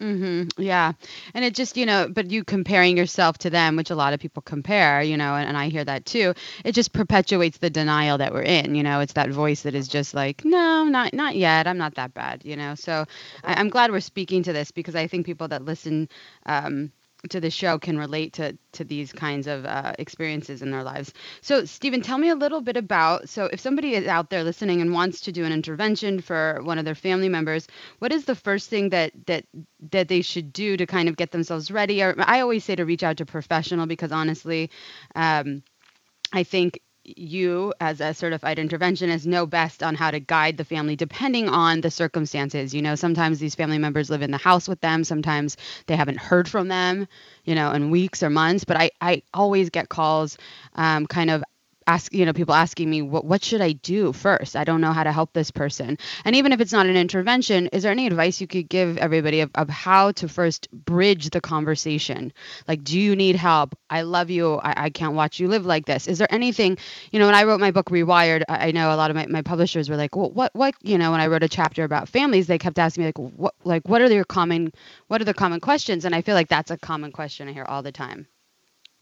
Mm-hmm. 0.00 0.62
Yeah. 0.62 0.92
And 1.34 1.44
it 1.44 1.56
just, 1.56 1.76
you 1.76 1.84
know, 1.84 2.08
but 2.08 2.30
you 2.30 2.44
comparing 2.44 2.96
yourself 2.96 3.38
to 3.38 3.50
them, 3.50 3.74
which 3.74 3.90
a 3.90 3.96
lot 3.96 4.12
of 4.12 4.20
people 4.20 4.42
compare, 4.42 5.02
you 5.02 5.16
know, 5.16 5.34
and, 5.34 5.48
and 5.48 5.56
I 5.58 5.70
hear 5.70 5.84
that 5.84 6.06
too. 6.06 6.34
It 6.64 6.72
just 6.72 6.92
perpetuates 6.92 7.58
the 7.58 7.68
denial 7.68 8.18
that 8.18 8.32
we're 8.32 8.42
in. 8.42 8.76
You 8.76 8.84
know, 8.84 9.00
it's 9.00 9.14
that 9.14 9.30
voice 9.30 9.62
that 9.62 9.74
is 9.74 9.88
just 9.88 10.14
like, 10.14 10.44
no, 10.44 10.84
not 10.84 11.14
not 11.14 11.34
yet. 11.34 11.66
I'm 11.66 11.78
not 11.78 11.96
that 11.96 12.14
bad. 12.14 12.44
You 12.44 12.54
know. 12.56 12.76
So 12.76 13.06
I, 13.42 13.60
am 13.60 13.70
glad 13.70 13.90
we're 13.90 13.98
speaking 14.00 14.44
to 14.44 14.52
this 14.52 14.70
because 14.70 14.94
I 14.94 15.08
think 15.08 15.26
people 15.26 15.48
that 15.48 15.64
listen 15.64 16.08
um, 16.46 16.92
to 17.30 17.40
the 17.40 17.50
show 17.50 17.78
can 17.78 17.98
relate 17.98 18.34
to 18.34 18.56
to 18.72 18.84
these 18.84 19.12
kinds 19.12 19.46
of 19.46 19.64
uh, 19.64 19.92
experiences 19.98 20.62
in 20.62 20.70
their 20.70 20.82
lives. 20.84 21.12
So, 21.40 21.64
Stephen, 21.64 22.00
tell 22.02 22.18
me 22.18 22.28
a 22.28 22.34
little 22.36 22.60
bit 22.60 22.76
about. 22.76 23.28
So, 23.28 23.46
if 23.52 23.60
somebody 23.60 23.94
is 23.94 24.06
out 24.06 24.30
there 24.30 24.44
listening 24.44 24.80
and 24.80 24.92
wants 24.92 25.22
to 25.22 25.32
do 25.32 25.44
an 25.44 25.52
intervention 25.52 26.20
for 26.20 26.60
one 26.62 26.78
of 26.78 26.84
their 26.84 26.94
family 26.94 27.28
members, 27.28 27.66
what 27.98 28.12
is 28.12 28.24
the 28.24 28.34
first 28.36 28.70
thing 28.70 28.90
that 28.90 29.12
that 29.26 29.46
that 29.90 30.08
they 30.08 30.22
should 30.22 30.52
do 30.52 30.76
to 30.76 30.86
kind 30.86 31.08
of 31.08 31.16
get 31.16 31.32
themselves 31.32 31.70
ready? 31.70 32.02
Or 32.02 32.14
I 32.18 32.40
always 32.40 32.64
say 32.64 32.76
to 32.76 32.84
reach 32.84 33.02
out 33.02 33.18
to 33.18 33.26
professional 33.26 33.86
because 33.86 34.12
honestly, 34.12 34.70
um, 35.14 35.62
I 36.32 36.44
think 36.44 36.80
you 37.16 37.72
as 37.80 38.00
a 38.00 38.14
certified 38.14 38.58
interventionist 38.58 39.26
know 39.26 39.46
best 39.46 39.82
on 39.82 39.94
how 39.94 40.10
to 40.10 40.20
guide 40.20 40.56
the 40.56 40.64
family 40.64 40.96
depending 40.96 41.48
on 41.48 41.80
the 41.80 41.90
circumstances. 41.90 42.74
You 42.74 42.82
know 42.82 42.94
sometimes 42.94 43.38
these 43.38 43.54
family 43.54 43.78
members 43.78 44.10
live 44.10 44.22
in 44.22 44.30
the 44.30 44.38
house 44.38 44.68
with 44.68 44.80
them. 44.80 45.04
Sometimes 45.04 45.56
they 45.86 45.96
haven't 45.96 46.18
heard 46.18 46.48
from 46.48 46.68
them 46.68 47.08
you 47.44 47.54
know 47.54 47.72
in 47.72 47.90
weeks 47.90 48.22
or 48.22 48.30
months. 48.30 48.64
But 48.64 48.76
i 48.76 48.90
i 49.00 49.22
always 49.32 49.70
get 49.70 49.88
calls 49.88 50.38
um, 50.74 51.06
kind 51.06 51.30
of 51.30 51.44
ask 51.88 52.14
you 52.14 52.26
know 52.26 52.34
people 52.34 52.54
asking 52.54 52.90
me 52.90 53.02
what 53.02 53.24
what 53.26 53.44
should 53.44 53.62
I 53.62 53.72
do 53.72 54.12
first? 54.14 54.56
I 54.56 54.64
don't 54.64 54.82
know 54.82 54.92
how 54.92 55.04
to 55.04 55.12
help 55.12 55.32
this 55.34 55.50
person. 55.52 55.98
And 56.24 56.36
even 56.36 56.52
if 56.52 56.60
it's 56.60 56.72
not 56.72 56.86
an 56.86 56.96
intervention, 56.96 57.68
is 57.68 57.84
there 57.84 57.92
any 57.92 58.06
advice 58.06 58.40
you 58.40 58.48
could 58.48 58.68
give 58.68 58.98
everybody 58.98 59.40
of, 59.40 59.50
of 59.56 59.70
how 59.70 60.12
to 60.12 60.28
first 60.28 60.70
bridge 60.72 61.30
the 61.30 61.40
conversation? 61.42 62.32
Like, 62.68 62.84
do 62.84 63.00
you 63.00 63.16
need 63.16 63.36
help? 63.36 63.76
I 63.90 64.02
love 64.02 64.30
you. 64.30 64.56
I, 64.56 64.84
I 64.86 64.90
can't 64.90 65.14
watch 65.14 65.40
you 65.40 65.48
live 65.48 65.66
like 65.66 65.86
this. 65.86 66.08
Is 66.08 66.18
there 66.18 66.32
anything, 66.32 66.78
you 67.12 67.20
know, 67.20 67.26
when 67.26 67.36
I 67.36 67.44
wrote 67.44 67.60
my 67.60 67.72
book 67.72 67.88
Rewired, 67.90 68.44
I, 68.48 68.68
I 68.68 68.72
know 68.72 68.94
a 68.94 68.96
lot 68.96 69.10
of 69.10 69.16
my, 69.16 69.26
my 69.26 69.42
publishers 69.42 69.90
were 69.90 69.96
like, 69.96 70.16
well, 70.16 70.30
what 70.30 70.54
what 70.54 70.74
you 70.82 70.98
know, 70.98 71.12
when 71.12 71.20
I 71.20 71.28
wrote 71.28 71.44
a 71.44 71.48
chapter 71.50 71.84
about 71.84 72.08
families, 72.08 72.46
they 72.48 72.58
kept 72.58 72.78
asking 72.78 73.02
me 73.04 73.08
like 73.08 73.18
what 73.18 73.54
like 73.64 73.88
what 73.88 74.02
are 74.02 74.12
your 74.12 74.24
common 74.24 74.72
what 75.08 75.20
are 75.22 75.26
the 75.26 75.34
common 75.34 75.60
questions? 75.60 76.04
And 76.06 76.14
I 76.14 76.22
feel 76.22 76.34
like 76.36 76.48
that's 76.48 76.70
a 76.70 76.78
common 76.78 77.12
question 77.12 77.48
I 77.48 77.52
hear 77.54 77.64
all 77.66 77.82
the 77.82 77.92
time. 77.92 78.28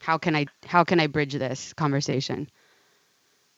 How 0.00 0.18
can 0.18 0.36
I 0.36 0.46
how 0.66 0.84
can 0.84 1.00
I 1.00 1.08
bridge 1.08 1.34
this 1.34 1.72
conversation? 1.74 2.48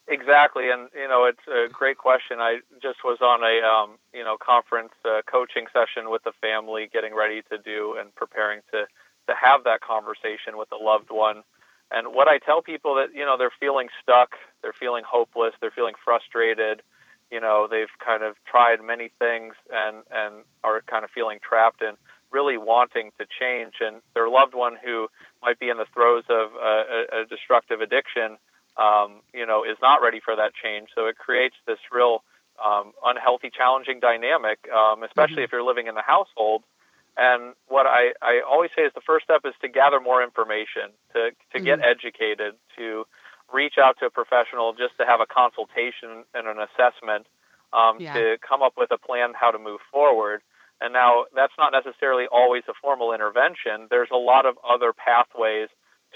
Exactly, 0.09 0.71
and 0.71 0.89
you 0.95 1.07
know 1.07 1.25
it's 1.25 1.47
a 1.47 1.69
great 1.71 1.97
question. 1.99 2.39
I 2.41 2.61
just 2.81 3.03
was 3.05 3.19
on 3.21 3.43
a 3.43 3.61
um, 3.65 3.97
you 4.13 4.23
know 4.23 4.37
conference 4.37 4.93
uh, 5.05 5.21
coaching 5.29 5.67
session 5.71 6.09
with 6.09 6.23
the 6.23 6.31
family, 6.41 6.89
getting 6.91 7.13
ready 7.15 7.43
to 7.51 7.59
do 7.59 7.95
and 7.99 8.13
preparing 8.15 8.61
to 8.71 8.87
to 9.27 9.35
have 9.39 9.63
that 9.65 9.81
conversation 9.81 10.57
with 10.57 10.69
a 10.71 10.83
loved 10.83 11.11
one. 11.11 11.43
And 11.91 12.07
what 12.13 12.27
I 12.27 12.39
tell 12.39 12.61
people 12.63 12.95
that 12.95 13.13
you 13.13 13.23
know 13.23 13.37
they're 13.37 13.53
feeling 13.59 13.89
stuck, 14.01 14.31
they're 14.63 14.73
feeling 14.73 15.03
hopeless, 15.07 15.53
they're 15.61 15.71
feeling 15.71 15.95
frustrated. 16.03 16.81
You 17.31 17.39
know 17.39 17.67
they've 17.69 17.93
kind 18.03 18.23
of 18.23 18.35
tried 18.49 18.81
many 18.83 19.11
things 19.19 19.53
and 19.71 19.97
and 20.09 20.43
are 20.63 20.81
kind 20.87 21.05
of 21.05 21.11
feeling 21.11 21.37
trapped 21.47 21.83
and 21.83 21.97
really 22.31 22.57
wanting 22.57 23.11
to 23.19 23.27
change. 23.39 23.75
And 23.79 24.01
their 24.15 24.27
loved 24.27 24.55
one 24.55 24.75
who 24.83 25.07
might 25.43 25.59
be 25.59 25.69
in 25.69 25.77
the 25.77 25.85
throes 25.93 26.23
of 26.29 26.49
a, 26.55 27.21
a 27.21 27.25
destructive 27.29 27.81
addiction 27.81 28.37
um, 28.79 29.21
you 29.33 29.45
know, 29.45 29.63
is 29.63 29.77
not 29.81 30.01
ready 30.01 30.19
for 30.23 30.35
that 30.35 30.51
change. 30.55 30.89
So 30.95 31.07
it 31.07 31.17
creates 31.17 31.55
this 31.67 31.79
real 31.91 32.23
um, 32.63 32.93
unhealthy, 33.03 33.51
challenging 33.55 33.99
dynamic, 33.99 34.59
um, 34.71 35.03
especially 35.03 35.43
mm-hmm. 35.43 35.43
if 35.43 35.51
you're 35.51 35.63
living 35.63 35.87
in 35.87 35.95
the 35.95 36.01
household. 36.01 36.63
And 37.17 37.53
what 37.67 37.85
I, 37.85 38.13
I 38.21 38.41
always 38.47 38.71
say 38.75 38.83
is 38.83 38.91
the 38.95 39.01
first 39.05 39.25
step 39.25 39.41
is 39.43 39.53
to 39.61 39.67
gather 39.67 39.99
more 39.99 40.23
information, 40.23 40.95
to, 41.13 41.31
to 41.31 41.57
mm-hmm. 41.57 41.65
get 41.65 41.79
educated, 41.81 42.55
to 42.77 43.05
reach 43.51 43.75
out 43.81 43.97
to 43.99 44.05
a 44.05 44.09
professional 44.09 44.73
just 44.73 44.95
to 44.99 45.05
have 45.05 45.19
a 45.19 45.25
consultation 45.25 46.23
and 46.33 46.47
an 46.47 46.57
assessment 46.63 47.27
um, 47.73 47.97
yeah. 47.99 48.13
to 48.13 48.37
come 48.47 48.61
up 48.61 48.73
with 48.77 48.91
a 48.91 48.97
plan 48.97 49.33
how 49.35 49.51
to 49.51 49.59
move 49.59 49.81
forward. 49.91 50.41
And 50.79 50.93
now 50.93 51.25
that's 51.35 51.53
not 51.57 51.73
necessarily 51.73 52.25
always 52.31 52.63
a 52.69 52.73
formal 52.81 53.11
intervention. 53.11 53.87
There's 53.89 54.09
a 54.13 54.17
lot 54.17 54.45
of 54.45 54.55
other 54.63 54.93
pathways 54.93 55.67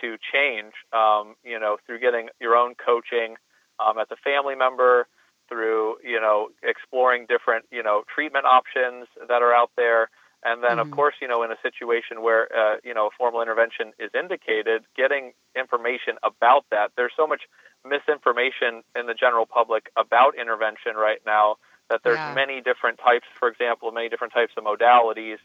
to 0.02 0.18
change, 0.34 0.74
um, 0.92 1.36
you 1.44 1.60
know, 1.60 1.78
through 1.86 2.00
getting 2.00 2.30
your 2.40 2.56
own 2.56 2.76
coaching 2.76 3.36
um, 3.80 3.98
as 3.98 4.08
a 4.12 4.16
family 4.18 4.56
member, 4.56 5.08
through, 5.50 5.98
you 6.04 6.20
know, 6.20 6.50
exploring 6.64 7.26
different, 7.28 7.66
you 7.72 7.84
know, 7.84 8.04
treatment 8.14 8.46
options 8.46 9.08
that 9.28 9.42
are 9.42 9.54
out 9.54 9.72
there. 9.76 10.10
And 10.46 10.62
then, 10.62 10.72
mm-hmm. 10.72 10.80
of 10.80 10.92
course, 10.92 11.16
you 11.22 11.28
know, 11.28 11.44
in 11.44 11.52
a 11.52 11.58
situation 11.62 12.22
where, 12.22 12.48
uh, 12.56 12.76
you 12.84 12.94
know, 12.94 13.10
formal 13.18 13.42
intervention 13.42 13.94
is 13.98 14.10
indicated, 14.14 14.84
getting 14.96 15.34
information 15.56 16.16
about 16.22 16.66
that. 16.72 16.92
There's 16.98 17.14
so 17.16 17.28
much 17.28 17.44
misinformation 17.86 18.84
in 18.98 19.06
the 19.06 19.14
general 19.14 19.46
public 19.46 19.90
about 19.98 20.36
intervention 20.38 20.96
right 20.96 21.20
now 21.26 21.58
that 21.90 22.02
there's 22.04 22.18
yeah. 22.18 22.34
many 22.34 22.62
different 22.62 23.00
types, 23.00 23.26
for 23.40 23.48
example, 23.48 23.92
many 23.92 24.10
different 24.10 24.34
types 24.34 24.54
of 24.58 24.64
modalities 24.64 25.38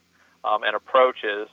um, 0.44 0.62
and 0.62 0.74
approaches. 0.74 1.48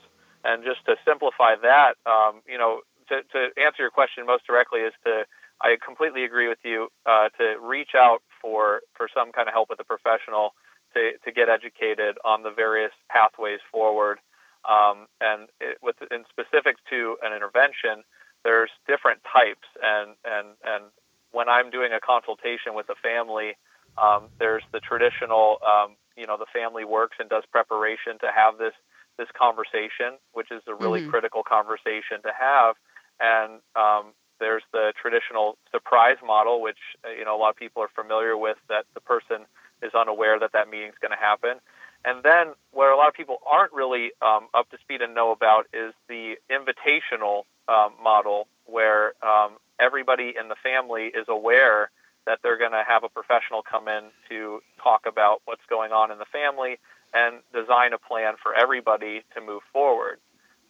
And 0.45 0.63
just 0.63 0.85
to 0.85 0.95
simplify 1.03 1.55
that, 1.61 1.97
um, 2.05 2.41
you 2.47 2.57
know, 2.57 2.81
to, 3.09 3.21
to 3.33 3.49
answer 3.59 3.81
your 3.81 3.89
question 3.89 4.25
most 4.25 4.45
directly 4.45 4.81
is 4.81 4.93
to 5.03 5.25
I 5.61 5.77
completely 5.83 6.23
agree 6.25 6.47
with 6.47 6.59
you 6.63 6.89
uh, 7.05 7.29
to 7.39 7.55
reach 7.61 7.95
out 7.95 8.21
for 8.41 8.81
for 8.93 9.07
some 9.13 9.31
kind 9.31 9.47
of 9.47 9.53
help 9.53 9.69
with 9.69 9.79
a 9.79 9.83
professional 9.83 10.53
to 10.93 11.13
to 11.23 11.31
get 11.31 11.49
educated 11.49 12.17
on 12.25 12.43
the 12.43 12.51
various 12.51 12.91
pathways 13.09 13.59
forward. 13.71 14.19
Um, 14.67 15.07
and 15.21 15.47
it, 15.61 15.77
with 15.81 15.95
in 16.11 16.25
specific 16.29 16.77
to 16.89 17.17
an 17.23 17.33
intervention, 17.33 18.03
there's 18.43 18.71
different 18.87 19.21
types, 19.23 19.67
and 19.81 20.15
and 20.25 20.47
and 20.63 20.83
when 21.31 21.47
I'm 21.47 21.69
doing 21.69 21.93
a 21.93 21.99
consultation 21.99 22.73
with 22.73 22.89
a 22.89 22.95
family, 22.95 23.57
um, 23.97 24.27
there's 24.39 24.63
the 24.73 24.79
traditional 24.79 25.57
um, 25.63 25.95
you 26.17 26.27
know 26.27 26.37
the 26.37 26.47
family 26.51 26.83
works 26.83 27.17
and 27.19 27.29
does 27.29 27.43
preparation 27.51 28.19
to 28.19 28.27
have 28.35 28.57
this 28.57 28.73
this 29.17 29.27
conversation, 29.37 30.17
which 30.33 30.51
is 30.51 30.61
a 30.67 30.73
really 30.73 31.01
mm-hmm. 31.01 31.09
critical 31.09 31.43
conversation 31.43 32.21
to 32.23 32.31
have. 32.37 32.75
And 33.19 33.61
um, 33.75 34.13
there's 34.39 34.63
the 34.73 34.93
traditional 35.01 35.57
surprise 35.71 36.17
model, 36.25 36.61
which 36.61 36.79
uh, 37.05 37.11
you 37.11 37.25
know 37.25 37.35
a 37.35 37.39
lot 37.39 37.49
of 37.49 37.55
people 37.55 37.81
are 37.81 37.89
familiar 37.95 38.37
with. 38.37 38.57
That 38.69 38.85
the 38.93 39.01
person 39.01 39.45
is 39.81 39.93
unaware 39.93 40.39
that 40.39 40.51
that 40.53 40.69
meeting 40.69 40.89
is 40.89 40.95
going 41.01 41.11
to 41.11 41.17
happen. 41.17 41.59
And 42.03 42.21
then 42.23 42.53
where 42.71 42.91
a 42.91 42.97
lot 42.97 43.07
of 43.07 43.15
people 43.15 43.37
aren't 43.51 43.73
really 43.73 44.11
um, 44.21 44.47
up 44.53 44.69
to 44.69 44.77
speed 44.77 45.01
and 45.01 45.15
know 45.15 45.31
about 45.31 45.65
is 45.73 45.93
the 46.07 46.35
invitational 46.51 47.43
um, 47.67 47.93
model, 48.01 48.47
where 48.65 49.13
um, 49.25 49.57
everybody 49.79 50.33
in 50.39 50.49
the 50.49 50.55
family 50.61 51.05
is 51.05 51.25
aware 51.27 51.89
that 52.27 52.39
they're 52.43 52.57
going 52.57 52.71
to 52.71 52.83
have 52.87 53.03
a 53.03 53.09
professional 53.09 53.61
come 53.61 53.87
in 53.87 54.05
to 54.29 54.59
talk 54.81 55.05
about 55.07 55.41
what's 55.45 55.65
going 55.69 55.91
on 55.91 56.11
in 56.11 56.17
the 56.17 56.25
family 56.25 56.77
and 57.15 57.39
design 57.53 57.93
a 57.93 57.97
plan 57.97 58.33
for 58.43 58.53
everybody 58.53 59.23
to 59.33 59.41
move 59.41 59.61
forward. 59.71 60.19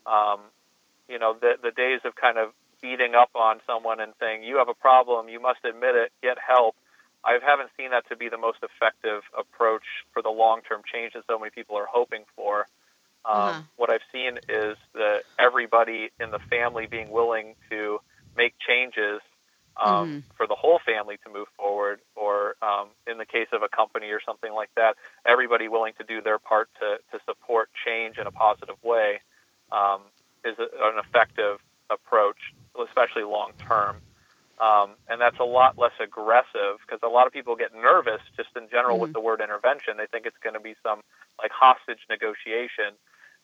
Um, 0.06 0.40
you 1.10 1.18
know, 1.18 1.36
the, 1.40 1.54
the 1.62 1.72
days 1.72 2.02
of 2.06 2.16
kind 2.16 2.38
of 2.38 2.52
beating 2.82 3.16
up 3.16 3.32
on 3.36 3.60
someone 3.66 4.00
and 4.00 4.14
saying, 4.20 4.44
you 4.44 4.58
have 4.58 4.70
a 4.70 4.74
problem, 4.74 5.28
you 5.28 5.42
must 5.42 5.60
admit 5.66 5.96
it, 5.96 6.12
get 6.22 6.38
help. 6.38 6.75
I 7.24 7.40
haven't 7.44 7.70
seen 7.75 7.90
that 7.90 8.08
to 8.10 8.16
be 8.16 8.30
the 8.30 8.38
most 8.38 8.60
effective 8.62 9.24
approach 9.38 9.84
for 10.14 10.22
the 10.22 10.30
long 10.30 10.62
term 10.62 10.82
change 10.86 11.14
that 11.14 11.24
so 11.28 11.40
many 11.40 11.50
people 11.50 11.75
are 11.75 11.88
hoping 11.92 12.24
for. 12.36 12.68
Um, 13.25 13.36
uh-huh. 13.36 13.62
What 13.78 13.90
I've 13.90 14.06
seen 14.12 14.38
is 14.48 14.78
that 14.94 15.24
everybody 15.40 16.12
in 16.20 16.30
the 16.30 16.38
family 16.38 16.86
being 16.86 17.10
willing 17.10 17.56
to 17.72 18.00
make 18.38 18.54
changes 18.60 19.22
um, 19.84 20.10
mm-hmm. 20.10 20.20
for 20.38 20.48
the 20.48 20.55
whole 20.55 20.79
family 20.86 21.17
to 21.25 21.32
move 21.32 21.48
forward, 21.58 22.00
or 22.15 22.55
um, 22.62 22.89
in 23.08 23.17
the 23.17 23.25
case 23.25 23.48
of 23.51 23.62
a 23.62 23.70
company 23.70 24.08
or 24.08 24.22
something 24.25 24.53
like 24.53 24.70
that, 24.75 24.96
everybody 25.25 25.67
willing 25.67 25.94
to 25.98 26.03
do 26.03 26.22
their 26.22 26.39
part 26.39 26.70
to, 26.79 26.98
to 27.12 27.24
support 27.25 27.70
change 27.86 28.17
in 28.17 28.27
a 28.27 28.32
positive 28.32 28.82
way 28.84 29.20
um, 29.72 30.01
is 30.44 30.55
a, 30.60 30.63
an 30.63 31.00
effective 31.00 31.60
approach, 31.89 32.53
especially 32.88 33.24
long 33.24 33.51
term. 33.67 33.98
Um, 34.60 34.91
and 35.10 35.20
that's 35.20 35.39
a 35.39 35.44
lot 35.44 35.77
less 35.77 35.91
aggressive 36.00 36.79
because 36.86 37.01
a 37.03 37.10
lot 37.10 37.27
of 37.27 37.34
people 37.34 37.58
get 37.58 37.75
nervous 37.75 38.22
just 38.38 38.50
in 38.55 38.70
general 38.70 38.96
mm-hmm. 38.96 39.01
with 39.01 39.13
the 39.13 39.20
word 39.20 39.41
intervention. 39.41 39.98
They 39.98 40.05
think 40.05 40.25
it's 40.25 40.38
going 40.41 40.53
to 40.53 40.62
be 40.62 40.75
some 40.82 41.01
like 41.38 41.51
hostage 41.51 42.00
negotiation. 42.10 42.96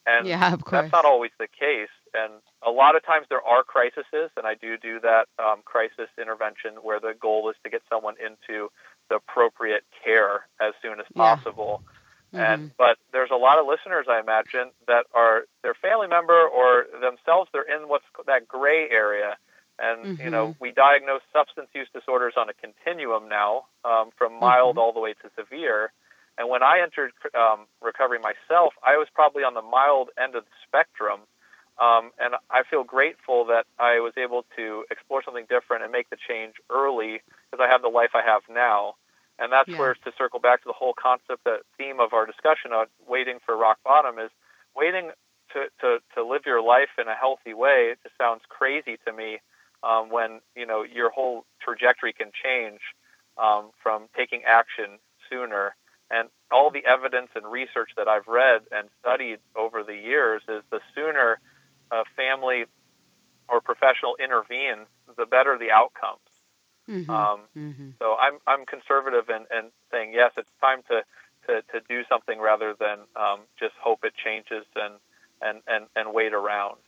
And 0.06 0.26
yeah, 0.26 0.56
that's 0.70 0.90
not 0.90 1.04
always 1.04 1.30
the 1.38 1.48
case. 1.48 1.92
And 2.14 2.34
a 2.66 2.70
lot 2.70 2.96
of 2.96 3.04
times 3.04 3.26
there 3.30 3.42
are 3.42 3.62
crises, 3.62 4.30
and 4.36 4.46
I 4.46 4.54
do 4.54 4.76
do 4.76 5.00
that 5.00 5.28
um, 5.38 5.62
crisis 5.64 6.08
intervention 6.20 6.74
where 6.82 7.00
the 7.00 7.14
goal 7.18 7.48
is 7.50 7.56
to 7.64 7.70
get 7.70 7.82
someone 7.88 8.14
into 8.20 8.70
the 9.08 9.16
appropriate 9.16 9.84
care 10.04 10.46
as 10.60 10.74
soon 10.82 11.00
as 11.00 11.06
possible. 11.14 11.82
Yeah. 11.84 11.88
Mm-hmm. 12.32 12.40
And 12.40 12.76
but 12.78 12.96
there's 13.12 13.30
a 13.30 13.36
lot 13.36 13.58
of 13.58 13.66
listeners, 13.66 14.06
I 14.08 14.20
imagine, 14.20 14.70
that 14.86 15.04
are 15.14 15.44
their 15.62 15.74
family 15.74 16.08
member 16.08 16.48
or 16.48 16.86
themselves. 16.92 17.50
They're 17.52 17.62
in 17.62 17.88
what's 17.88 18.04
that 18.26 18.48
gray 18.48 18.88
area, 18.90 19.36
and 19.78 20.04
mm-hmm. 20.04 20.22
you 20.22 20.30
know 20.30 20.48
mm-hmm. 20.48 20.64
we 20.64 20.72
diagnose 20.72 21.20
substance 21.32 21.68
use 21.74 21.88
disorders 21.92 22.34
on 22.36 22.48
a 22.48 22.54
continuum 22.54 23.28
now, 23.28 23.66
um, 23.84 24.10
from 24.16 24.40
mild 24.40 24.72
mm-hmm. 24.72 24.78
all 24.78 24.92
the 24.92 25.00
way 25.00 25.12
to 25.12 25.30
severe. 25.36 25.92
And 26.38 26.48
when 26.48 26.62
I 26.62 26.80
entered 26.82 27.12
um, 27.36 27.66
recovery 27.82 28.18
myself, 28.18 28.72
I 28.82 28.96
was 28.96 29.08
probably 29.14 29.44
on 29.44 29.52
the 29.52 29.62
mild 29.62 30.08
end 30.16 30.34
of 30.34 30.44
the 30.44 30.56
spectrum. 30.66 31.20
Um, 31.80 32.10
and 32.20 32.34
I 32.50 32.62
feel 32.68 32.84
grateful 32.84 33.46
that 33.46 33.66
I 33.78 34.00
was 34.00 34.12
able 34.16 34.44
to 34.56 34.84
explore 34.90 35.22
something 35.24 35.46
different 35.48 35.82
and 35.82 35.90
make 35.90 36.10
the 36.10 36.16
change 36.28 36.54
early 36.70 37.22
because 37.50 37.64
I 37.64 37.70
have 37.70 37.82
the 37.82 37.88
life 37.88 38.10
I 38.14 38.22
have 38.22 38.42
now. 38.50 38.94
And 39.38 39.50
that's 39.52 39.68
yeah. 39.68 39.78
where, 39.78 39.94
to 39.94 40.12
circle 40.16 40.38
back 40.38 40.62
to 40.62 40.68
the 40.68 40.74
whole 40.74 40.94
concept, 40.94 41.44
the 41.44 41.58
theme 41.78 41.98
of 41.98 42.12
our 42.12 42.26
discussion 42.26 42.72
of 42.72 42.88
waiting 43.08 43.38
for 43.44 43.56
rock 43.56 43.78
bottom 43.84 44.18
is 44.18 44.30
waiting 44.76 45.10
to, 45.54 45.64
to, 45.80 45.98
to 46.14 46.24
live 46.24 46.42
your 46.46 46.62
life 46.62 46.90
in 47.00 47.08
a 47.08 47.14
healthy 47.14 47.54
way. 47.54 47.90
It 47.92 47.98
just 48.02 48.16
sounds 48.18 48.42
crazy 48.48 48.98
to 49.06 49.12
me 49.12 49.38
um, 49.82 50.10
when, 50.10 50.40
you 50.54 50.66
know, 50.66 50.84
your 50.84 51.10
whole 51.10 51.44
trajectory 51.60 52.12
can 52.12 52.30
change 52.42 52.80
um, 53.42 53.70
from 53.82 54.08
taking 54.14 54.42
action 54.46 54.98
sooner 55.28 55.74
and 56.12 56.28
all 56.50 56.70
the 56.70 56.84
evidence 56.84 57.28
and 57.34 57.50
research 57.50 57.90
that 57.96 58.06
I've 58.06 58.28
read 58.28 58.62
and 58.70 58.88
studied 59.00 59.38
over 59.56 59.82
the 59.82 59.96
years 59.96 60.42
is 60.46 60.62
the 60.70 60.80
sooner 60.94 61.40
a 61.92 62.04
family 62.16 62.64
or 63.48 63.60
professional 63.60 64.16
intervenes, 64.18 64.88
the 65.16 65.26
better 65.26 65.58
the 65.58 65.70
outcomes. 65.70 66.18
Mm-hmm. 66.88 67.10
Um, 67.10 67.40
mm-hmm. 67.56 67.90
So 68.00 68.16
I'm 68.20 68.38
I'm 68.46 68.66
conservative 68.66 69.28
and, 69.28 69.46
and 69.50 69.68
saying 69.90 70.12
yes, 70.14 70.32
it's 70.36 70.48
time 70.60 70.82
to, 70.88 71.04
to, 71.46 71.62
to 71.72 71.80
do 71.88 72.02
something 72.08 72.40
rather 72.40 72.74
than 72.74 72.98
um, 73.14 73.40
just 73.58 73.74
hope 73.80 74.04
it 74.04 74.14
changes 74.16 74.64
and, 74.74 74.94
and, 75.40 75.60
and, 75.68 75.86
and 75.94 76.12
wait 76.12 76.32
around. 76.32 76.78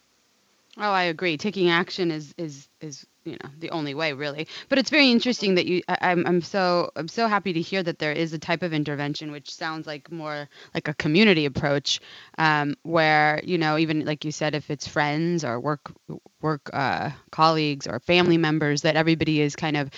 Oh, 0.76 0.90
I 0.90 1.04
agree. 1.04 1.36
Taking 1.36 1.70
action 1.70 2.10
is 2.10 2.34
is 2.36 2.68
is 2.80 3.06
you 3.24 3.32
know 3.32 3.50
the 3.58 3.70
only 3.70 3.94
way 3.94 4.12
really. 4.12 4.46
But 4.68 4.78
it's 4.78 4.90
very 4.90 5.10
interesting 5.10 5.54
that 5.56 5.66
you 5.66 5.82
I, 5.88 6.12
am 6.12 6.26
I'm 6.26 6.42
so 6.42 6.90
i'm 6.96 7.08
so 7.08 7.26
happy 7.26 7.52
to 7.54 7.60
hear 7.60 7.82
that 7.82 7.98
there 7.98 8.12
is 8.12 8.32
a 8.32 8.38
type 8.38 8.62
of 8.62 8.72
intervention 8.72 9.32
which 9.32 9.52
sounds 9.52 9.86
like 9.86 10.10
more 10.10 10.48
like 10.74 10.88
a 10.88 10.94
community 10.94 11.46
approach 11.46 12.00
um, 12.38 12.76
where 12.82 13.40
you 13.44 13.58
know 13.58 13.78
even 13.78 14.04
like 14.04 14.24
you 14.24 14.32
said 14.32 14.54
if 14.54 14.70
it's 14.70 14.86
friends 14.86 15.44
or 15.44 15.58
work 15.60 15.92
work 16.40 16.70
uh, 16.72 17.10
colleagues 17.30 17.86
or 17.86 18.00
family 18.00 18.38
members 18.38 18.82
that 18.82 18.96
everybody 18.96 19.40
is 19.40 19.56
kind 19.56 19.76
of 19.76 19.90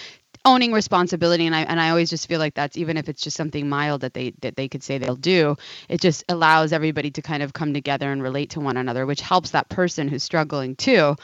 owning 0.45 0.73
responsibility. 0.73 1.45
And 1.47 1.55
I 1.55 1.63
and 1.63 1.81
I 1.81 1.91
always 1.91 2.09
just 2.09 2.29
feel 2.29 2.39
like 2.39 2.55
that's 2.55 2.77
even 2.77 2.97
if 2.97 3.09
it's 3.09 3.21
just 3.21 3.37
something 3.37 3.69
mild 3.69 4.03
that 4.03 4.15
they 4.15 4.33
that 4.41 4.57
they 4.57 4.69
could 4.69 4.83
say 4.83 4.99
they'll 4.99 5.17
do 5.17 5.57
it 5.89 6.01
just 6.01 6.25
allows 6.29 6.73
everybody 6.73 7.11
to 7.13 7.23
kind 7.23 7.43
of 7.43 7.53
come 7.53 7.75
together 7.75 8.11
and 8.11 8.23
relate 8.23 8.51
to 8.51 8.61
one 8.61 8.77
another 8.77 9.05
which 9.05 9.21
helps 9.21 9.51
that 9.51 9.69
person 9.69 10.09
who's 10.09 10.23
struggling 10.23 10.77
too 10.77 11.17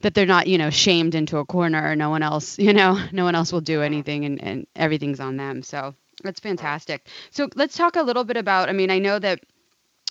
that 0.00 0.14
they're 0.14 0.26
not 0.26 0.46
you 0.46 0.58
know 0.58 0.70
shamed 0.70 1.14
into 1.14 1.38
a 1.38 1.44
corner 1.44 1.90
or 1.90 1.96
no 1.96 2.10
one 2.10 2.22
else 2.22 2.58
you 2.58 2.72
know 2.72 2.98
no 3.12 3.24
one 3.24 3.34
else 3.34 3.52
will 3.52 3.60
do 3.60 3.82
anything 3.82 4.24
and, 4.24 4.42
and 4.42 4.66
everything's 4.76 5.20
on 5.20 5.36
them. 5.36 5.62
So 5.62 5.94
that's 6.22 6.40
fantastic. 6.40 7.06
So 7.30 7.48
let's 7.56 7.76
talk 7.76 7.96
a 7.96 8.02
little 8.02 8.24
bit 8.24 8.36
about 8.36 8.68
i 8.68 8.72
mean 8.72 8.90
i 8.90 8.98
know 8.98 9.18
that 9.18 9.40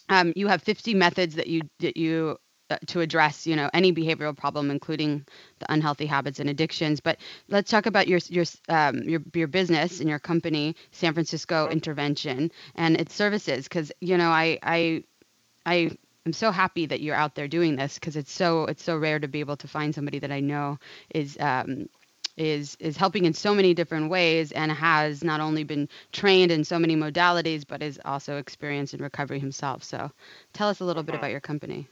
um, 0.09 0.33
you 0.35 0.47
have 0.47 0.61
50 0.63 0.93
methods 0.93 1.35
that 1.35 1.47
you 1.47 1.61
that 1.79 1.97
you 1.97 2.37
uh, 2.69 2.77
to 2.87 3.01
address 3.01 3.47
you 3.47 3.55
know 3.55 3.69
any 3.73 3.93
behavioral 3.93 4.35
problem 4.35 4.71
including 4.71 5.25
the 5.59 5.71
unhealthy 5.71 6.05
habits 6.05 6.39
and 6.39 6.49
addictions. 6.49 6.99
But 6.99 7.19
let's 7.47 7.69
talk 7.71 7.85
about 7.85 8.07
your 8.07 8.19
your 8.29 8.45
um, 8.69 9.03
your, 9.03 9.21
your 9.33 9.47
business 9.47 9.99
and 9.99 10.09
your 10.09 10.19
company 10.19 10.75
san 10.91 11.13
francisco 11.13 11.67
intervention 11.69 12.51
and 12.75 12.99
its 12.99 13.13
services. 13.13 13.67
Because 13.67 13.91
you 14.01 14.17
know 14.17 14.29
i 14.29 14.59
i 14.63 15.03
i 15.65 15.91
I'm 16.29 16.33
so 16.33 16.51
happy 16.51 16.85
that 16.85 17.01
you're 17.01 17.15
out 17.15 17.33
there 17.33 17.47
doing 17.47 17.75
this 17.75 17.95
because 17.95 18.15
it's 18.15 18.31
so 18.31 18.65
it's 18.65 18.83
so 18.83 18.95
rare 18.95 19.17
to 19.17 19.27
be 19.27 19.39
able 19.39 19.57
to 19.57 19.67
find 19.67 19.95
somebody 19.95 20.19
that 20.19 20.31
I 20.31 20.41
know 20.41 20.77
is 21.09 21.35
um, 21.39 21.89
is 22.37 22.77
is 22.79 22.97
helping 22.97 23.25
in 23.25 23.33
so 23.33 23.55
many 23.55 23.73
different 23.73 24.11
ways 24.11 24.51
and 24.51 24.71
has 24.71 25.23
not 25.23 25.41
only 25.41 25.63
been 25.63 25.89
trained 26.11 26.51
in 26.51 26.63
so 26.63 26.77
many 26.77 26.95
modalities 26.95 27.65
but 27.67 27.81
is 27.81 27.99
also 28.05 28.37
experienced 28.37 28.93
in 28.93 29.01
recovery 29.01 29.39
himself. 29.39 29.83
So, 29.83 30.11
tell 30.53 30.69
us 30.69 30.81
a 30.81 30.85
little 30.85 31.01
bit 31.01 31.15
about 31.15 31.31
your 31.31 31.39
company. 31.39 31.87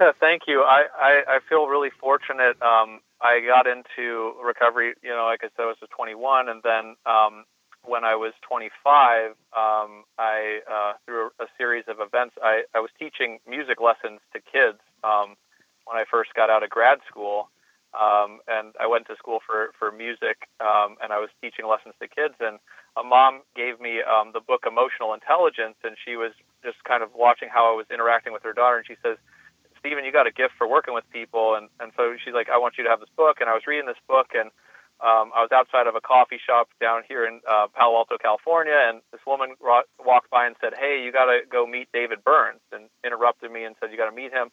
Yeah, 0.00 0.12
thank 0.20 0.42
you. 0.46 0.62
I, 0.62 0.84
I, 0.96 1.22
I 1.26 1.38
feel 1.48 1.66
really 1.66 1.90
fortunate. 1.90 2.62
Um, 2.62 3.00
I 3.20 3.40
got 3.44 3.66
into 3.66 4.34
recovery, 4.40 4.94
you 5.02 5.10
know, 5.10 5.24
like 5.24 5.40
I 5.42 5.48
said, 5.56 5.64
I 5.64 5.66
was 5.66 5.78
21, 5.90 6.48
and 6.48 6.62
then 6.62 6.94
um, 7.06 7.44
when 7.84 8.04
I 8.04 8.14
was 8.16 8.32
25, 8.48 9.30
um, 9.56 10.04
I 10.18 10.60
uh, 10.70 10.92
through 11.06 11.30
a 11.40 11.46
series 11.58 11.84
of 11.88 11.96
events, 12.00 12.36
I, 12.42 12.64
I 12.74 12.80
was 12.80 12.90
teaching 12.98 13.38
music 13.48 13.80
lessons 13.80 14.20
to 14.34 14.40
kids 14.40 14.78
um, 15.04 15.36
when 15.86 15.96
I 15.96 16.04
first 16.10 16.34
got 16.34 16.50
out 16.50 16.62
of 16.62 16.70
grad 16.70 16.98
school. 17.08 17.50
Um, 17.90 18.38
and 18.46 18.74
I 18.78 18.86
went 18.86 19.06
to 19.08 19.16
school 19.16 19.40
for 19.44 19.72
for 19.78 19.90
music, 19.90 20.46
um, 20.60 20.96
and 21.02 21.12
I 21.12 21.18
was 21.18 21.30
teaching 21.42 21.66
lessons 21.66 21.94
to 22.00 22.06
kids. 22.08 22.34
And 22.38 22.58
a 22.96 23.02
mom 23.02 23.42
gave 23.56 23.80
me 23.80 24.02
um, 24.02 24.30
the 24.32 24.40
book 24.40 24.64
Emotional 24.66 25.14
Intelligence, 25.14 25.76
and 25.82 25.96
she 26.04 26.16
was 26.16 26.32
just 26.62 26.84
kind 26.84 27.02
of 27.02 27.10
watching 27.16 27.48
how 27.50 27.72
I 27.72 27.76
was 27.76 27.86
interacting 27.92 28.32
with 28.32 28.44
her 28.44 28.52
daughter, 28.52 28.78
and 28.78 28.86
she 28.86 28.96
says. 29.02 29.18
Stephen, 29.80 30.04
you 30.04 30.12
got 30.12 30.26
a 30.26 30.30
gift 30.30 30.52
for 30.58 30.68
working 30.68 30.92
with 30.92 31.04
people, 31.10 31.54
and 31.54 31.70
and 31.80 31.90
so 31.96 32.14
she's 32.22 32.34
like, 32.34 32.50
I 32.50 32.58
want 32.58 32.76
you 32.76 32.84
to 32.84 32.90
have 32.90 33.00
this 33.00 33.08
book, 33.16 33.40
and 33.40 33.48
I 33.48 33.54
was 33.54 33.66
reading 33.66 33.86
this 33.86 33.96
book, 34.06 34.28
and 34.34 34.50
um, 35.02 35.32
I 35.34 35.40
was 35.40 35.48
outside 35.52 35.86
of 35.86 35.94
a 35.94 36.00
coffee 36.00 36.38
shop 36.38 36.68
down 36.80 37.02
here 37.08 37.24
in 37.24 37.40
uh, 37.48 37.68
Palo 37.72 37.96
Alto, 37.96 38.18
California, 38.20 38.76
and 38.76 39.00
this 39.12 39.20
woman 39.26 39.54
ro- 39.60 39.88
walked 39.98 40.30
by 40.30 40.46
and 40.46 40.56
said, 40.60 40.74
"Hey, 40.78 41.02
you 41.02 41.10
got 41.12 41.26
to 41.26 41.40
go 41.50 41.66
meet 41.66 41.88
David 41.92 42.22
Burns," 42.22 42.60
and 42.72 42.90
interrupted 43.04 43.50
me 43.50 43.64
and 43.64 43.74
said, 43.80 43.90
"You 43.90 43.96
got 43.96 44.10
to 44.10 44.16
meet 44.16 44.32
him." 44.32 44.50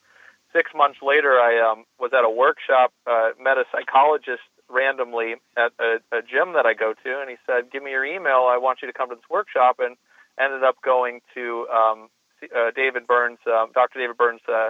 Six 0.56 0.72
months 0.74 1.00
later, 1.04 1.40
I 1.40 1.60
um, 1.60 1.84
was 2.00 2.12
at 2.14 2.24
a 2.24 2.30
workshop, 2.30 2.94
uh, 3.06 3.32
met 3.40 3.58
a 3.58 3.66
psychologist 3.72 4.48
randomly 4.70 5.36
at 5.58 5.74
a, 5.80 6.00
a 6.16 6.22
gym 6.24 6.54
that 6.54 6.66
I 6.66 6.74
go 6.74 6.94
to, 6.94 7.22
and 7.22 7.30
he 7.30 7.36
said, 7.46 7.72
"Give 7.72 7.84
me 7.84 7.92
your 7.92 8.06
email. 8.06 8.48
I 8.48 8.58
want 8.58 8.80
you 8.82 8.88
to 8.88 8.94
come 8.94 9.10
to 9.10 9.16
this 9.16 9.30
workshop." 9.30 9.78
And 9.80 9.98
ended 10.40 10.64
up 10.64 10.76
going 10.84 11.20
to 11.34 11.68
um, 11.68 12.08
uh, 12.56 12.72
David 12.76 13.08
Burns, 13.08 13.40
uh, 13.46 13.66
Dr. 13.74 14.00
David 14.00 14.18
Burns' 14.18 14.42
uh, 14.48 14.70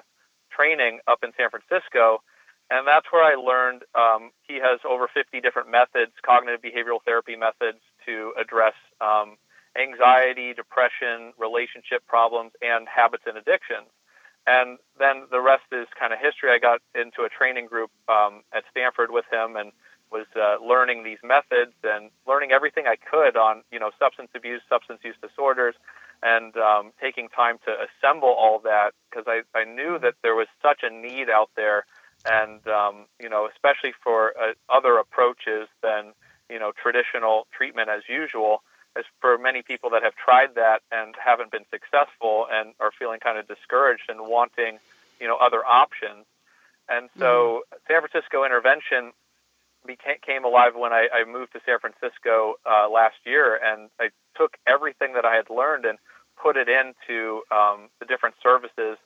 training 0.50 1.00
up 1.07 1.19
in 1.24 1.31
San 1.38 1.50
Francisco 1.50 2.24
and 2.69 2.88
that's 2.88 3.07
where 3.12 3.24
I 3.24 3.36
learned 3.36 3.83
um, 3.95 4.31
he 4.43 4.55
has 4.55 4.79
over 4.88 5.07
50 5.13 5.39
different 5.41 5.69
methods, 5.69 6.12
cognitive 6.24 6.62
behavioral 6.62 7.00
therapy 7.05 7.36
methods, 7.36 7.79
to 8.05 8.33
address 8.39 8.74
um, 9.00 9.38
anxiety, 9.79 10.53
depression, 10.53 11.33
relationship 11.38 12.05
problems, 12.07 12.51
and 12.62 12.88
habits 12.88 13.24
and 13.25 13.38
addictions. 13.38 13.88
And 14.47 14.79
then 14.97 15.27
the 15.29 15.41
rest 15.41 15.67
is 15.71 15.88
kind 16.00 16.13
of 16.13 16.19
history. 16.19 16.51
I 16.51 16.59
got 16.59 16.79
into 16.95 17.24
a 17.24 17.29
training 17.29 17.67
group 17.67 17.91
um, 18.07 18.43
at 18.53 18.63
Stanford 18.71 19.12
with 19.12 19.25
him 19.31 19.55
and 19.55 19.71
was 20.12 20.25
uh, 20.36 20.55
learning 20.63 21.03
these 21.03 21.19
methods 21.24 21.74
and 21.83 22.09
learning 22.25 22.51
everything 22.51 22.86
I 22.88 22.95
could 22.95 23.36
on, 23.36 23.63
you 23.71 23.79
know, 23.79 23.91
substance 24.00 24.29
abuse, 24.36 24.62
substance 24.69 25.01
use 25.03 25.15
disorders, 25.21 25.75
and 26.24 26.55
um, 26.57 26.91
taking 27.01 27.27
time 27.29 27.57
to 27.65 27.75
assemble 27.75 28.29
all 28.29 28.59
that 28.63 28.91
because 29.09 29.25
I, 29.27 29.41
I 29.57 29.65
knew 29.65 30.00
that 30.00 30.15
there 30.24 30.36
was 30.36 30.47
such 30.62 30.79
a 30.83 30.89
need 30.89 31.29
out 31.29 31.50
there, 31.55 31.86
and 32.29 32.67
um, 32.67 33.05
you 33.19 33.29
know, 33.29 33.48
especially 33.51 33.93
for 34.03 34.34
uh, 34.39 34.53
other 34.69 34.98
approaches 34.98 35.67
than 35.81 36.13
you 36.50 36.60
know 36.60 36.72
traditional 36.72 37.48
treatment 37.55 37.89
as 37.89 38.03
usual. 38.07 38.63
As 38.98 39.05
for 39.22 39.38
many 39.38 39.62
people 39.62 39.91
that 39.91 40.01
have 40.01 40.15
tried 40.15 40.55
that 40.55 40.81
and 40.91 41.13
haven't 41.24 41.51
been 41.51 41.65
successful 41.69 42.48
and 42.51 42.74
are 42.79 42.91
feeling 42.98 43.19
kind 43.19 43.38
of 43.38 43.48
discouraged 43.48 44.10
and 44.10 44.22
wanting, 44.22 44.79
you 45.22 45.27
know, 45.27 45.38
other 45.38 45.63
options. 45.63 46.25
And 46.89 47.10
so 47.19 47.62
mm-hmm. 47.62 47.77
San 47.88 48.01
Francisco 48.01 48.43
intervention 48.43 49.13
became 49.86 50.17
came 50.25 50.46
alive 50.46 50.74
when 50.75 50.93
I, 50.93 51.07
I 51.13 51.25
moved 51.25 51.53
to 51.53 51.62
San 51.65 51.79
Francisco 51.79 52.55
uh, 52.65 52.89
last 52.89 53.17
year, 53.25 53.60
and 53.63 53.89
I 54.00 54.10
took 54.36 54.57
everything 54.67 55.13
that 55.13 55.25
I 55.25 55.36
had 55.36 55.50
learned 55.50 55.86
and 55.86 55.98
put 56.41 56.57
it 56.57 56.67
into 56.69 57.41
um, 57.51 57.89
the 58.00 58.05
different 58.05 58.36
services 58.43 58.98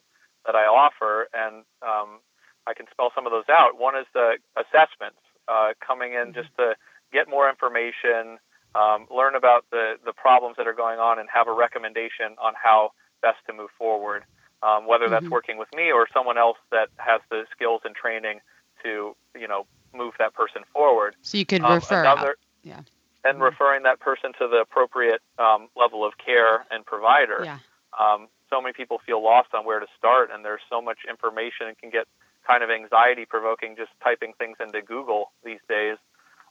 that 0.46 0.54
I 0.54 0.64
offer, 0.64 1.28
and 1.32 1.64
um, 1.82 2.18
I 2.66 2.74
can 2.74 2.86
spell 2.90 3.10
some 3.14 3.26
of 3.26 3.32
those 3.32 3.48
out. 3.48 3.78
One 3.78 3.96
is 3.96 4.06
the 4.14 4.38
assessments, 4.56 5.18
uh, 5.48 5.72
coming 5.80 6.12
in 6.12 6.32
mm-hmm. 6.32 6.40
just 6.40 6.48
to 6.56 6.74
get 7.12 7.28
more 7.28 7.48
information, 7.48 8.38
um, 8.74 9.06
learn 9.14 9.34
about 9.34 9.64
the, 9.70 9.94
the 10.04 10.12
problems 10.12 10.56
that 10.56 10.66
are 10.66 10.72
going 10.72 10.98
on, 10.98 11.18
and 11.18 11.28
have 11.28 11.48
a 11.48 11.52
recommendation 11.52 12.36
on 12.40 12.54
how 12.60 12.92
best 13.20 13.38
to 13.46 13.52
move 13.52 13.70
forward. 13.78 14.24
Um, 14.62 14.86
whether 14.86 15.08
that's 15.08 15.24
mm-hmm. 15.24 15.32
working 15.32 15.58
with 15.58 15.66
me 15.74 15.90
or 15.90 16.06
someone 16.14 16.38
else 16.38 16.56
that 16.70 16.88
has 16.98 17.20
the 17.30 17.46
skills 17.50 17.80
and 17.84 17.96
training 17.96 18.38
to, 18.84 19.16
you 19.34 19.48
know, 19.48 19.66
move 19.92 20.14
that 20.20 20.34
person 20.34 20.62
forward. 20.72 21.16
So 21.22 21.36
you 21.36 21.44
could 21.44 21.62
um, 21.62 21.74
refer. 21.74 22.02
Another, 22.02 22.36
yeah. 22.62 22.82
And 23.24 23.34
mm-hmm. 23.34 23.42
referring 23.42 23.82
that 23.82 23.98
person 23.98 24.32
to 24.38 24.46
the 24.46 24.58
appropriate 24.58 25.20
um, 25.36 25.68
level 25.76 26.04
of 26.04 26.12
care 26.16 26.64
and 26.70 26.86
provider. 26.86 27.40
Yeah. 27.44 27.58
Um, 27.98 28.28
so 28.50 28.60
many 28.60 28.72
people 28.72 29.00
feel 29.04 29.20
lost 29.20 29.52
on 29.52 29.64
where 29.64 29.80
to 29.80 29.86
start, 29.98 30.30
and 30.32 30.44
there's 30.44 30.60
so 30.70 30.80
much 30.80 30.98
information 31.10 31.66
and 31.66 31.76
can 31.76 31.90
get 31.90 32.06
kind 32.46 32.62
of 32.62 32.70
anxiety 32.70 33.24
provoking 33.24 33.76
just 33.76 33.90
typing 34.02 34.32
things 34.38 34.56
into 34.60 34.82
Google 34.82 35.32
these 35.44 35.60
days. 35.68 35.96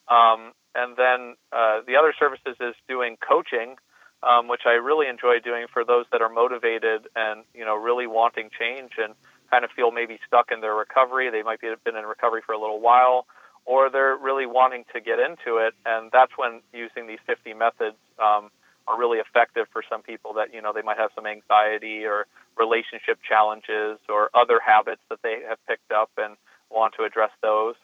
Um, 0.07 0.53
and 0.75 0.95
then 0.95 1.35
uh, 1.51 1.81
the 1.85 1.95
other 1.95 2.13
services 2.17 2.55
is 2.59 2.75
doing 2.87 3.17
coaching, 3.17 3.75
um, 4.23 4.47
which 4.47 4.61
I 4.65 4.71
really 4.71 5.07
enjoy 5.07 5.39
doing 5.43 5.65
for 5.71 5.83
those 5.83 6.05
that 6.11 6.21
are 6.21 6.29
motivated 6.29 7.07
and 7.15 7.43
you 7.53 7.65
know 7.65 7.75
really 7.75 8.07
wanting 8.07 8.49
change 8.57 8.91
and 8.97 9.13
kind 9.49 9.65
of 9.65 9.71
feel 9.71 9.91
maybe 9.91 10.19
stuck 10.25 10.51
in 10.51 10.61
their 10.61 10.75
recovery. 10.75 11.29
They 11.29 11.43
might 11.43 11.59
be 11.59 11.67
been 11.83 11.95
in 11.95 12.05
recovery 12.05 12.41
for 12.45 12.53
a 12.53 12.59
little 12.59 12.79
while, 12.79 13.25
or 13.65 13.89
they're 13.89 14.15
really 14.15 14.45
wanting 14.45 14.85
to 14.93 15.01
get 15.01 15.19
into 15.19 15.57
it, 15.57 15.73
and 15.85 16.09
that's 16.11 16.31
when 16.37 16.61
using 16.73 17.07
these 17.07 17.19
50 17.27 17.53
methods 17.53 17.97
um, 18.17 18.49
are 18.87 18.97
really 18.97 19.19
effective 19.19 19.67
for 19.71 19.83
some 19.89 20.01
people 20.01 20.33
that 20.33 20.53
you 20.53 20.61
know 20.61 20.73
they 20.73 20.81
might 20.81 20.97
have 20.97 21.11
some 21.15 21.25
anxiety 21.25 22.05
or 22.05 22.25
relationship 22.57 23.19
challenges 23.27 23.99
or 24.09 24.29
other 24.33 24.59
habits 24.65 25.01
that 25.09 25.19
they 25.23 25.39
have 25.47 25.57
picked 25.67 25.91
up 25.91 26.09
and 26.17 26.35
want 26.69 26.93
to 26.97 27.03
address 27.03 27.31
those. 27.41 27.75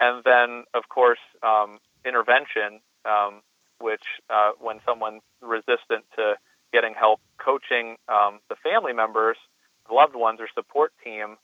And 0.00 0.24
then, 0.24 0.64
of 0.74 0.88
course, 0.88 1.20
um, 1.42 1.78
intervention, 2.04 2.80
um, 3.04 3.42
which 3.80 4.02
uh, 4.30 4.52
when 4.60 4.80
someone's 4.86 5.22
resistant 5.40 6.04
to 6.16 6.34
getting 6.72 6.94
help, 6.94 7.20
coaching 7.38 7.96
um, 8.08 8.40
the 8.48 8.56
family 8.56 8.92
members 8.92 9.36
loved 9.90 10.14
ones 10.14 10.40
or 10.40 10.48
support 10.54 10.92
team 11.04 11.36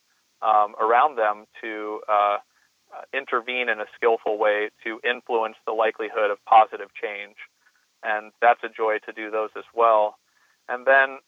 um, 0.43 0.75
around 0.81 1.16
them 1.16 1.46
to 1.61 2.01
uh, 2.09 2.38
uh, 2.94 3.03
intervene 3.12 3.68
in 3.68 3.81
a 3.81 3.87
skillful 3.96 4.38
way 4.38 4.70
to 4.85 5.01
influence 5.09 5.57
the 5.66 5.72
likelihood 5.72 6.31
of 6.31 6.42
positive 6.44 6.88
change. 6.94 7.37
And 8.02 8.32
that's 8.40 8.62
a 8.62 8.68
joy 8.68 8.98
to 9.06 9.12
do 9.12 9.30
those 9.30 9.50
as 9.56 9.64
well. 9.74 10.18
And 10.68 10.87
then 10.87 11.18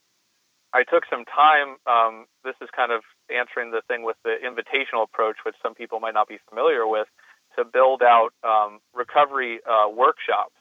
I 0.73 0.85
took 0.85 1.05
some 1.11 1.25
time. 1.25 1.77
Um, 1.87 2.27
this 2.45 2.55
is 2.63 2.69
kind 2.75 2.93
of 2.93 3.03
answering 3.29 3.73
the 3.73 3.83
thing 3.89 4.05
with 4.05 4.17
the 4.25 4.37
invitational 4.45 5.03
approach, 5.03 5.37
which 5.45 5.57
some 5.63 5.75
people 5.75 6.01
might 6.01 6.15
not 6.15 6.29
be 6.29 6.39
familiar 6.49 6.87
with, 6.87 7.09
to 7.57 7.65
build 7.65 8.03
out 8.03 8.31
um, 8.45 8.79
recovery 8.95 9.61
uh, 9.69 9.89
workshops 9.89 10.55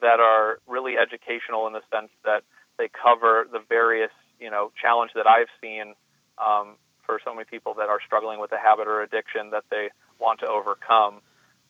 that 0.00 0.20
are 0.20 0.58
really 0.66 0.96
educational 0.96 1.66
in 1.66 1.74
the 1.74 1.82
sense 1.92 2.10
that 2.24 2.44
they 2.78 2.88
cover 2.88 3.46
the 3.52 3.60
various 3.68 4.10
you 4.40 4.50
know 4.50 4.72
challenge 4.80 5.12
that 5.14 5.26
I've 5.26 5.52
seen 5.60 5.94
um, 6.38 6.76
for 7.04 7.20
so 7.24 7.34
many 7.34 7.44
people 7.44 7.74
that 7.74 7.88
are 7.88 8.00
struggling 8.04 8.40
with 8.40 8.52
a 8.52 8.58
habit 8.58 8.88
or 8.88 9.02
addiction 9.02 9.50
that 9.50 9.64
they 9.70 9.90
want 10.18 10.40
to 10.40 10.46
overcome. 10.46 11.20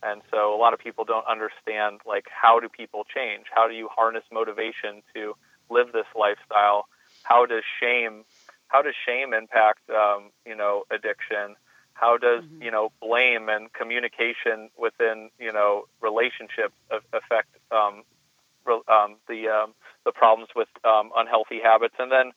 And 0.03 0.23
so 0.31 0.55
a 0.55 0.59
lot 0.59 0.75
of 0.75 0.81
people 0.81 1.05
don't 1.05 1.27
understand 1.27 2.01
like 2.07 2.27
how 2.29 2.59
do 2.61 2.69
people 2.69 3.05
change? 3.05 3.47
How 3.55 3.69
do 3.69 3.75
you 3.75 3.89
harness 3.95 4.25
motivation 4.33 5.03
to 5.15 5.37
live 5.71 5.93
this 5.93 6.07
lifestyle? 6.19 6.87
How 7.23 7.47
does 7.47 7.63
shame 7.81 8.25
how 8.69 8.81
does 8.81 8.95
shame 9.07 9.35
impact 9.35 9.89
um, 9.91 10.31
you 10.47 10.57
know 10.57 10.85
addiction? 10.91 11.57
How 11.95 12.17
does 12.17 12.43
mm-hmm. 12.43 12.63
you 12.63 12.71
know 12.71 12.91
blame 13.01 13.49
and 13.49 13.73
communication 13.73 14.71
within 14.77 15.31
you 15.39 15.53
know 15.53 15.85
relationships 16.01 16.75
affect 17.13 17.55
um, 17.71 18.03
um, 18.67 19.17
the 19.29 19.49
um, 19.49 19.75
the 20.05 20.13
problems 20.13 20.51
with 20.57 20.69
um, 20.85 21.11
unhealthy 21.17 21.61
habits? 21.63 21.95
And 21.99 22.11
then 22.11 22.33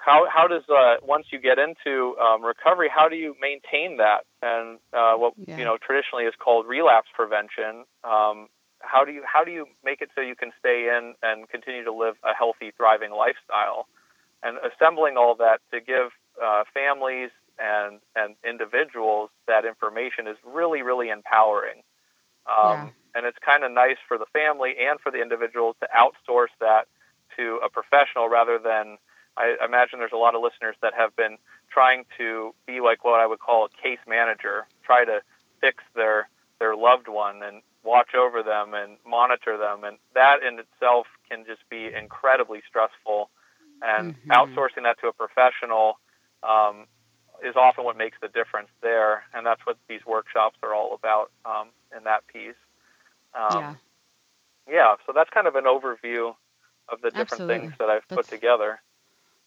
how 0.00 0.26
how 0.32 0.48
does 0.48 0.62
uh, 0.68 0.96
once 1.02 1.26
you 1.30 1.38
get 1.38 1.58
into 1.58 2.16
um, 2.18 2.42
recovery, 2.42 2.88
how 2.92 3.08
do 3.08 3.16
you 3.16 3.36
maintain 3.40 3.98
that? 3.98 4.24
And 4.42 4.78
uh, 4.92 5.14
what 5.14 5.34
yeah. 5.36 5.58
you 5.58 5.64
know 5.64 5.76
traditionally 5.76 6.24
is 6.24 6.34
called 6.38 6.66
relapse 6.66 7.08
prevention. 7.14 7.84
Um, 8.02 8.48
how 8.80 9.04
do 9.04 9.12
you 9.12 9.22
how 9.30 9.44
do 9.44 9.50
you 9.50 9.66
make 9.84 10.00
it 10.00 10.08
so 10.14 10.22
you 10.22 10.34
can 10.34 10.52
stay 10.58 10.88
in 10.88 11.14
and 11.22 11.48
continue 11.48 11.84
to 11.84 11.92
live 11.92 12.14
a 12.24 12.34
healthy, 12.34 12.72
thriving 12.76 13.10
lifestyle? 13.10 13.86
And 14.42 14.56
assembling 14.64 15.18
all 15.18 15.34
that 15.34 15.60
to 15.70 15.82
give 15.82 16.12
uh, 16.42 16.64
families 16.72 17.28
and 17.58 18.00
and 18.16 18.36
individuals 18.42 19.28
that 19.48 19.66
information 19.66 20.26
is 20.26 20.38
really 20.46 20.80
really 20.80 21.10
empowering. 21.10 21.82
Um, 22.48 22.72
yeah. 22.72 22.88
And 23.14 23.26
it's 23.26 23.38
kind 23.44 23.64
of 23.64 23.72
nice 23.72 23.98
for 24.08 24.16
the 24.16 24.26
family 24.32 24.76
and 24.80 24.98
for 25.00 25.12
the 25.12 25.20
individuals 25.20 25.76
to 25.80 25.88
outsource 25.94 26.54
that 26.60 26.86
to 27.36 27.60
a 27.62 27.68
professional 27.68 28.28
rather 28.30 28.58
than 28.58 28.96
I 29.40 29.64
imagine 29.64 29.98
there's 29.98 30.12
a 30.12 30.18
lot 30.18 30.34
of 30.34 30.42
listeners 30.42 30.76
that 30.82 30.92
have 30.94 31.16
been 31.16 31.38
trying 31.70 32.04
to 32.18 32.54
be 32.66 32.80
like 32.80 33.04
what 33.04 33.20
I 33.20 33.26
would 33.26 33.38
call 33.38 33.64
a 33.64 33.82
case 33.82 33.98
manager, 34.06 34.66
try 34.84 35.04
to 35.04 35.22
fix 35.60 35.82
their 35.94 36.28
their 36.58 36.76
loved 36.76 37.08
one 37.08 37.42
and 37.42 37.62
watch 37.82 38.14
over 38.14 38.42
them 38.42 38.74
and 38.74 38.98
monitor 39.06 39.56
them, 39.56 39.84
and 39.84 39.96
that 40.14 40.42
in 40.42 40.58
itself 40.58 41.06
can 41.28 41.44
just 41.46 41.68
be 41.70 41.90
incredibly 41.92 42.60
stressful. 42.68 43.30
And 43.82 44.14
mm-hmm. 44.14 44.30
outsourcing 44.30 44.82
that 44.82 45.00
to 45.00 45.08
a 45.08 45.12
professional 45.12 45.98
um, 46.42 46.86
is 47.42 47.56
often 47.56 47.84
what 47.84 47.96
makes 47.96 48.18
the 48.20 48.28
difference 48.28 48.68
there, 48.82 49.24
and 49.32 49.46
that's 49.46 49.64
what 49.64 49.78
these 49.88 50.04
workshops 50.06 50.56
are 50.62 50.74
all 50.74 50.94
about 50.94 51.30
um, 51.46 51.68
in 51.96 52.04
that 52.04 52.26
piece. 52.26 52.60
Um, 53.34 53.60
yeah. 53.60 53.74
Yeah. 54.70 54.94
So 55.06 55.12
that's 55.14 55.30
kind 55.30 55.46
of 55.46 55.54
an 55.54 55.64
overview 55.64 56.34
of 56.88 57.00
the 57.00 57.08
different 57.08 57.32
Absolutely. 57.32 57.58
things 57.58 57.72
that 57.78 57.88
I've 57.88 58.02
that's, 58.08 58.28
put 58.28 58.28
together. 58.28 58.80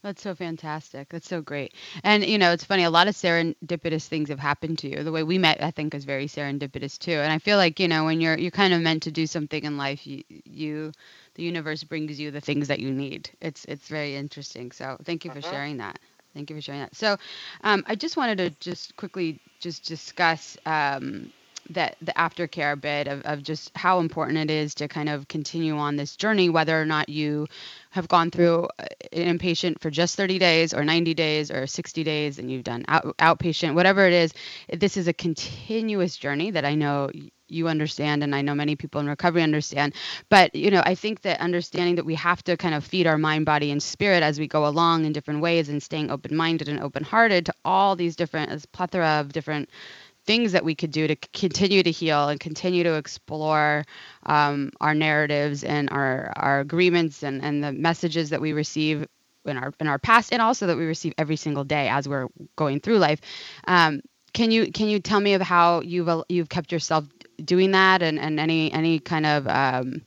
That's 0.04 0.22
so 0.22 0.36
fantastic. 0.36 1.08
That's 1.10 1.30
so 1.30 1.42
great. 1.42 1.74
And 2.04 2.26
you 2.26 2.38
know, 2.38 2.52
it's 2.52 2.66
funny. 2.66 2.84
A 2.84 2.90
lot 2.90 3.08
of 3.08 3.16
serendipitous 3.16 4.06
things 4.08 4.30
have 4.30 4.40
happened 4.40 4.80
to 4.80 4.90
you. 4.90 5.02
The 5.02 5.14
way 5.14 5.24
we 5.24 5.38
met, 5.38 5.64
I 5.64 5.72
think, 5.72 5.96
is 5.96 6.04
very 6.04 6.28
serendipitous 6.28 7.00
too. 7.00 7.14
And 7.14 7.32
I 7.32 7.40
feel 7.40 7.58
like 7.58 7.80
you 7.80 7.88
know, 7.88 8.04
when 8.04 8.20
you're 8.20 8.38
you're 8.38 8.52
kind 8.52 8.74
of 8.74 8.82
meant 8.82 9.04
to 9.04 9.12
do 9.12 9.26
something 9.26 9.64
in 9.64 9.78
life, 9.78 10.06
you 10.06 10.24
you 10.30 10.92
the 11.36 11.44
universe 11.44 11.84
brings 11.86 12.20
you 12.20 12.32
the 12.32 12.42
things 12.42 12.68
that 12.68 12.80
you 12.80 12.92
need. 12.92 13.30
It's 13.42 13.64
it's 13.66 13.88
very 13.88 14.16
interesting. 14.18 14.74
So 14.74 14.98
thank 15.06 15.24
you 15.24 15.32
for 15.32 15.40
uh-huh. 15.40 15.52
sharing 15.52 15.78
that. 15.78 16.00
Thank 16.34 16.50
you 16.50 16.58
for 16.58 16.62
sharing 16.62 16.82
that. 16.82 16.96
So, 16.96 17.18
um, 17.64 17.84
I 17.88 17.96
just 17.96 18.18
wanted 18.18 18.40
to 18.40 18.50
just 18.60 18.98
quickly 18.98 19.40
just 19.60 19.86
discuss 19.86 20.58
um, 20.66 21.32
that 21.70 21.96
the 22.02 22.14
aftercare 22.14 22.80
bit 22.80 23.08
of, 23.08 23.22
of 23.24 23.44
just 23.44 23.72
how 23.76 24.00
important 24.00 24.38
it 24.38 24.52
is 24.52 24.76
to 24.76 24.88
kind 24.88 25.10
of 25.10 25.28
continue 25.28 25.78
on 25.78 25.96
this 25.96 26.16
journey, 26.16 26.50
whether 26.50 26.80
or 26.80 26.86
not 26.86 27.10
you 27.10 27.48
have 27.92 28.08
gone 28.08 28.32
through 28.32 28.68
uh, 28.80 28.86
an 29.12 29.38
inpatient 29.38 29.80
for 29.80 29.90
just 29.90 30.16
30 30.16 30.40
days 30.40 30.74
or 30.74 30.84
90 30.84 31.14
days 31.14 31.52
or 31.52 31.68
60 31.68 32.04
days 32.04 32.40
and 32.40 32.52
you've 32.52 32.64
done 32.64 32.86
out, 32.88 33.16
outpatient, 33.18 33.76
whatever 33.76 34.06
it 34.06 34.14
is, 34.14 34.34
this 34.72 34.98
is 34.98 35.08
a 35.08 35.14
continuous 35.14 36.18
journey 36.18 36.52
that 36.52 36.66
I 36.66 36.76
know 36.76 37.10
you 37.48 37.68
understand 37.68 38.24
and 38.24 38.34
I 38.36 38.42
know 38.42 38.56
many 38.56 38.76
people 38.76 39.00
in 39.00 39.08
recovery 39.08 39.44
understand. 39.44 39.94
But, 40.30 40.56
you 40.56 40.72
know, 40.72 40.82
I 40.86 40.96
think 40.96 41.22
that 41.22 41.40
understanding 41.40 41.96
that 41.96 42.06
we 42.06 42.16
have 42.16 42.44
to 42.46 42.58
kind 42.58 42.74
of 42.74 42.84
feed 42.84 43.08
our 43.08 43.18
mind, 43.18 43.46
body, 43.46 43.72
and 43.72 43.82
spirit 43.82 44.24
as 44.24 44.40
we 44.40 44.48
go 44.48 44.66
along 44.66 45.06
in 45.06 45.14
different 45.14 45.42
ways 45.42 45.70
and 45.70 45.82
staying 45.82 46.10
open 46.10 46.36
minded 46.36 46.68
and 46.68 46.80
open 46.80 47.04
hearted 47.04 47.46
to 47.46 47.54
all 47.64 47.96
these 47.96 48.16
different, 48.16 48.72
plethora 48.72 49.20
of 49.20 49.32
different 49.32 49.70
things 50.26 50.54
that 50.54 50.64
we 50.64 50.76
could 50.76 50.92
do 50.92 51.08
to 51.08 51.16
continue 51.34 51.84
to 51.84 51.92
heal 51.92 52.30
and 52.30 52.40
continue 52.40 52.84
to 52.84 52.94
explore 52.96 53.84
um, 54.26 54.72
our 54.80 54.94
narratives 54.94 55.64
and 55.64 55.90
our 55.92 56.32
our 56.36 56.60
agreements 56.60 57.24
and 57.24 57.44
and 57.44 57.64
the 57.64 57.72
messages 57.72 58.30
that 58.30 58.42
we 58.42 58.54
receive 58.54 59.06
in 59.46 59.58
our 59.58 59.74
in 59.80 59.88
our 59.88 60.00
past 60.00 60.32
and 60.32 60.42
also 60.42 60.68
that 60.68 60.78
we 60.78 60.86
receive 60.86 61.14
every 61.18 61.36
single 61.36 61.64
day 61.64 61.90
as 61.90 62.08
we're 62.08 62.28
going 62.56 62.80
through 62.80 62.98
life. 62.98 63.20
Um, 63.68 64.02
can 64.34 64.52
you 64.52 64.72
can 64.72 64.88
you 64.88 65.00
tell 65.00 65.20
me 65.20 65.34
of 65.34 65.42
how 65.42 65.82
you've 65.82 66.10
you've 66.30 66.50
kept 66.50 66.72
yourself 66.72 67.06
doing 67.44 67.72
that 67.72 68.02
and, 68.02 68.20
and 68.20 68.40
any 68.40 68.72
any 68.72 69.00
kind 69.00 69.26
of 69.26 69.48
um, 69.48 70.02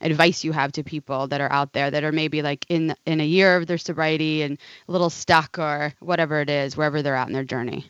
advice 0.00 0.44
you 0.44 0.52
have 0.52 0.72
to 0.72 0.82
people 0.82 1.28
that 1.28 1.40
are 1.40 1.52
out 1.52 1.72
there 1.72 1.90
that 1.90 2.04
are 2.04 2.12
maybe 2.12 2.42
like 2.42 2.66
in 2.68 2.94
in 3.06 3.20
a 3.20 3.26
year 3.26 3.56
of 3.56 3.66
their 3.66 3.78
sobriety 3.78 4.42
and 4.42 4.58
a 4.88 4.92
little 4.92 5.10
stuck 5.10 5.58
or 5.58 5.94
whatever 6.00 6.40
it 6.40 6.50
is 6.50 6.76
wherever 6.76 7.02
they're 7.02 7.16
at 7.16 7.28
in 7.28 7.32
their 7.32 7.44
journey 7.44 7.86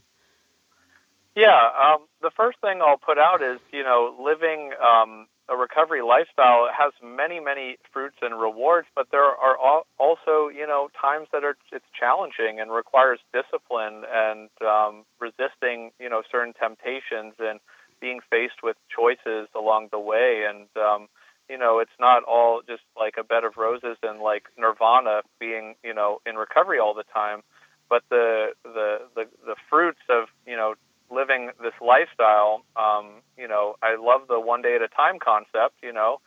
yeah 1.35 1.71
um, 1.83 2.07
the 2.21 2.31
first 2.31 2.59
thing 2.61 2.81
i'll 2.83 2.99
put 2.99 3.19
out 3.19 3.43
is 3.43 3.59
you 3.73 3.83
know 3.83 4.15
living 4.23 4.73
um, 4.83 5.27
a 5.49 5.57
recovery 5.57 6.03
lifestyle 6.03 6.69
has 6.73 6.93
many 7.03 7.41
many 7.41 7.77
fruits 7.93 8.17
and 8.23 8.41
rewards 8.41 8.87
but 8.95 9.09
there 9.11 9.25
are 9.25 9.57
also 9.99 10.49
you 10.49 10.67
know 10.67 10.89
times 11.01 11.29
that 11.33 11.45
are 11.45 11.57
it's 11.73 11.85
challenging 11.99 12.61
and 12.61 12.71
requires 12.71 13.19
discipline 13.33 14.03
and 14.13 14.49
um, 14.63 15.05
resisting 15.21 15.91
you 15.99 16.09
know 16.09 16.23
certain 16.31 16.53
temptations 16.55 17.35
and 17.39 17.61
being 18.03 18.21
faced 18.29 18.63
with 18.65 18.77
choices 18.95 19.49
along 19.55 19.89
the 19.93 19.99
way. 19.99 20.45
And 20.47 20.67
um, 20.77 21.09
you 21.49 21.57
know 21.57 21.79
it's 21.79 21.99
not 21.99 22.25
all 22.25 22.61
just 22.67 22.83
like 22.99 23.15
a 23.19 23.25
bed 23.25 23.45
of 23.45 23.57
roses 23.57 23.97
and 24.03 24.21
like 24.21 24.45
nirvana 24.59 25.23
being 25.39 25.75
you 25.85 25.95
know 25.95 26.21
in 26.27 26.37
recovery 26.37 26.79
all 26.79 26.95
the 26.95 27.05
time 27.13 27.43
but 27.91 28.03
the 28.11 28.51
the 28.65 29.01
the, 29.15 29.25
the 29.45 29.57
fruits 29.69 30.01
of 30.09 30.29
you 30.47 30.57
know 30.57 30.75
living 31.13 31.51
this 31.63 31.75
lifestyle 31.81 32.63
um, 32.77 33.07
you 33.37 33.49
know 33.49 33.77
i 33.83 33.97
love 33.97 34.23
the 34.29 34.41
one 34.41 34.63
day 34.63 34.75
at 34.75 34.83
a 34.83 34.89
time 34.89 35.19
concept 35.19 35.75
you 35.83 35.93
know 35.93 36.21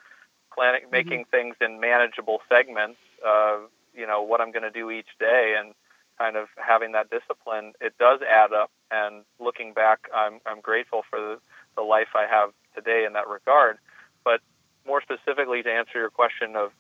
planning 0.54 0.82
mm-hmm. 0.82 0.92
making 0.92 1.26
things 1.32 1.56
in 1.62 1.80
manageable 1.80 2.42
segments 2.50 3.00
uh, 3.26 3.58
you 3.96 4.06
know 4.06 4.22
what 4.22 4.42
i'm 4.42 4.52
going 4.52 4.64
to 4.64 4.72
do 4.72 4.90
each 4.92 5.18
day 5.20 5.56
and 5.60 5.74
kind 6.18 6.38
of 6.38 6.48
having 6.56 6.94
that 6.94 7.10
discipline 7.10 7.74
it 7.82 7.94
does 7.98 8.22
add 8.22 8.54
up 8.54 8.72
and 8.92 9.24
looking 9.40 9.74
back 9.74 10.08
i'm 10.14 10.40
i'm 10.46 10.62
grateful 10.62 11.04
for 11.10 11.20
the 11.20 11.40
the 11.76 11.82
life 11.82 12.10
I 12.16 12.26
have 12.28 12.52
today 12.74 13.06
in 13.06 13.14
that 13.14 13.28
regard. 13.28 13.78
But 14.24 14.42
more 14.88 15.02
specifically, 15.02 15.62
to 15.64 15.72
answer 15.72 16.00
your 16.00 16.10
question 16.10 16.56
of, 16.56 16.72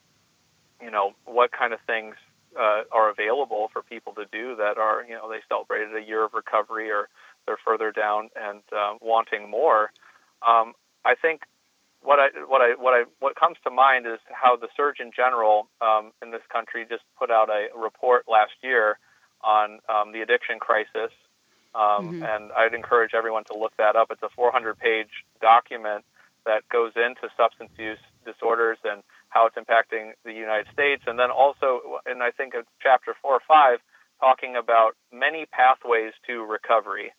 you 0.81 0.91
know, 0.91 1.13
what 1.25 1.51
kind 1.51 1.73
of 1.73 1.79
things 1.85 2.15
uh, 2.59 2.83
are 2.91 3.09
available 3.09 3.69
for 3.71 3.81
people 3.81 4.13
to 4.13 4.25
do 4.31 4.55
that 4.55 4.77
are, 4.77 5.03
you 5.07 5.13
know, 5.13 5.29
they 5.29 5.39
celebrated 5.47 5.95
a 5.95 6.01
year 6.01 6.23
of 6.23 6.33
recovery 6.33 6.89
or 6.89 7.09
they're 7.45 7.59
further 7.63 7.91
down 7.91 8.29
and 8.35 8.61
uh, 8.75 8.95
wanting 9.01 9.49
more. 9.49 9.91
Um, 10.47 10.73
I 11.03 11.15
think 11.15 11.41
what 12.01 12.19
I 12.19 12.27
what 12.47 12.61
I 12.61 12.75
what 12.75 12.93
I 12.93 13.03
what 13.19 13.35
comes 13.35 13.57
to 13.63 13.71
mind 13.71 14.05
is 14.05 14.19
how 14.31 14.55
the 14.55 14.67
Surgeon 14.75 15.11
General 15.15 15.67
um, 15.81 16.11
in 16.21 16.31
this 16.31 16.43
country 16.51 16.85
just 16.89 17.03
put 17.17 17.31
out 17.31 17.49
a 17.49 17.67
report 17.75 18.25
last 18.27 18.53
year 18.61 18.99
on 19.43 19.79
um, 19.89 20.11
the 20.11 20.21
addiction 20.21 20.59
crisis 20.59 21.11
um, 21.75 22.07
mm-hmm. 22.07 22.23
And 22.23 22.51
I'd 22.53 22.73
encourage 22.73 23.13
everyone 23.13 23.43
to 23.45 23.57
look 23.57 23.75
that 23.77 23.95
up. 23.97 24.07
It's 24.09 24.23
a 24.23 24.29
400 24.29 24.79
page 24.79 25.25
document 25.41 26.05
that 26.45 26.67
goes 26.69 26.93
into 26.95 27.27
substance 27.35 27.71
use 27.77 27.99
disorders 28.25 28.77
and 28.85 29.03
how 29.29 29.47
it's 29.47 29.57
impacting 29.57 30.13
the 30.23 30.31
United 30.31 30.67
States. 30.71 31.03
And 31.05 31.19
then 31.19 31.31
also, 31.31 31.99
and 32.05 32.23
I 32.23 32.31
think 32.31 32.53
of 32.53 32.65
chapter 32.81 33.13
four 33.21 33.33
or 33.33 33.41
five, 33.45 33.79
talking 34.21 34.55
about 34.55 34.95
many 35.11 35.45
pathways 35.47 36.13
to 36.27 36.45
recovery. 36.45 37.11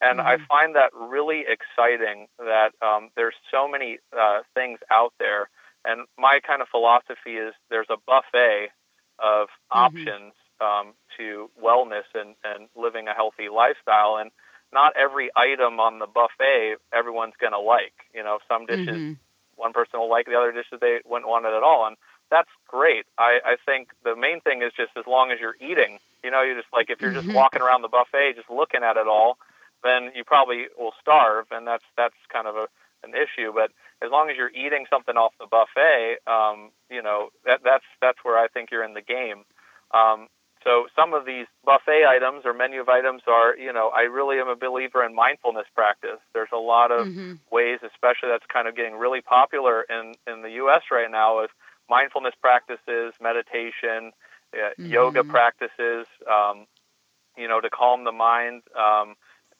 And 0.00 0.18
mm-hmm. 0.18 0.28
I 0.28 0.38
find 0.46 0.74
that 0.74 0.90
really 0.94 1.44
exciting 1.48 2.26
that 2.38 2.72
um, 2.82 3.10
there's 3.16 3.34
so 3.50 3.68
many 3.68 3.98
uh, 4.18 4.40
things 4.54 4.78
out 4.90 5.12
there. 5.18 5.48
And 5.84 6.06
my 6.18 6.40
kind 6.46 6.62
of 6.62 6.68
philosophy 6.68 7.36
is 7.36 7.54
there's 7.70 7.90
a 7.90 7.96
buffet 8.06 8.70
of 9.18 9.48
mm-hmm. 9.48 9.78
options 9.78 10.32
um, 10.60 10.94
to 11.16 11.50
wellness 11.62 12.08
and, 12.14 12.34
and 12.44 12.68
living 12.76 13.08
a 13.08 13.14
healthy 13.14 13.48
lifestyle. 13.48 14.16
And 14.16 14.30
not 14.72 14.94
every 14.96 15.30
item 15.36 15.78
on 15.78 16.00
the 16.00 16.06
buffet 16.06 16.76
everyone's 16.92 17.34
going 17.40 17.52
to 17.52 17.60
like. 17.60 17.94
You 18.14 18.22
know, 18.24 18.38
some 18.48 18.66
dishes 18.66 18.88
mm-hmm. 18.88 19.12
one 19.56 19.72
person 19.72 20.00
will 20.00 20.10
like, 20.10 20.26
the 20.26 20.36
other 20.36 20.52
dishes 20.52 20.78
they 20.80 20.98
wouldn't 21.04 21.28
want 21.28 21.46
it 21.46 21.54
at 21.54 21.62
all. 21.62 21.86
And 21.86 21.96
that's 22.30 22.50
great. 22.66 23.06
I, 23.16 23.38
I 23.44 23.56
think 23.64 23.90
the 24.02 24.16
main 24.16 24.40
thing 24.40 24.62
is 24.62 24.72
just 24.76 24.90
as 24.98 25.04
long 25.06 25.30
as 25.30 25.38
you're 25.40 25.56
eating, 25.60 25.98
you 26.24 26.30
know, 26.30 26.42
you're 26.42 26.56
just 26.56 26.72
like 26.72 26.90
if 26.90 27.00
you're 27.00 27.12
just 27.12 27.28
mm-hmm. 27.28 27.36
walking 27.36 27.62
around 27.62 27.82
the 27.82 27.88
buffet 27.88 28.34
just 28.34 28.50
looking 28.50 28.82
at 28.82 28.96
it 28.96 29.06
all, 29.06 29.38
then 29.84 30.10
you 30.14 30.24
probably 30.24 30.66
will 30.78 30.94
starve, 31.00 31.46
and 31.50 31.66
that's 31.66 31.84
that's 31.96 32.16
kind 32.32 32.48
of 32.48 32.56
a 32.56 32.66
an 33.04 33.12
issue. 33.14 33.52
But 33.54 33.70
as 34.02 34.10
long 34.10 34.30
as 34.30 34.36
you're 34.36 34.50
eating 34.50 34.86
something 34.90 35.16
off 35.16 35.32
the 35.38 35.46
buffet, 35.46 36.18
um, 36.26 36.70
you 36.90 37.02
know, 37.02 37.30
that 37.44 37.60
that's 37.62 37.84
that's 38.00 38.18
where 38.22 38.38
I 38.38 38.48
think 38.48 38.70
you're 38.70 38.84
in 38.84 38.94
the 38.94 39.02
game. 39.02 39.44
Um, 39.92 40.28
so 40.64 40.86
some 40.96 41.12
of 41.12 41.26
these 41.26 41.46
buffet 41.64 42.06
items 42.08 42.46
or 42.46 42.54
menu 42.54 42.80
of 42.80 42.88
items 42.88 43.22
are, 43.28 43.54
you 43.56 43.70
know, 43.70 43.90
I 43.94 44.02
really 44.02 44.38
am 44.40 44.48
a 44.48 44.56
believer 44.56 45.04
in 45.04 45.14
mindfulness 45.14 45.66
practice. 45.74 46.20
There's 46.32 46.48
a 46.54 46.58
lot 46.58 46.90
of 46.90 47.06
mm-hmm. 47.06 47.34
ways, 47.52 47.80
especially 47.84 48.30
that's 48.30 48.46
kind 48.50 48.66
of 48.66 48.74
getting 48.74 48.94
really 48.94 49.20
popular 49.20 49.82
in 49.82 50.14
in 50.26 50.42
the 50.42 50.50
U.S. 50.64 50.82
right 50.90 51.10
now, 51.10 51.44
is 51.44 51.50
mindfulness 51.88 52.34
practices, 52.40 53.12
meditation, 53.20 54.12
uh, 54.54 54.56
mm-hmm. 54.56 54.86
yoga 54.86 55.22
practices, 55.22 56.06
um, 56.30 56.66
you 57.36 57.46
know, 57.46 57.60
to 57.60 57.68
calm 57.68 58.04
the 58.04 58.12
mind, 58.12 58.62
um, 58.74 59.14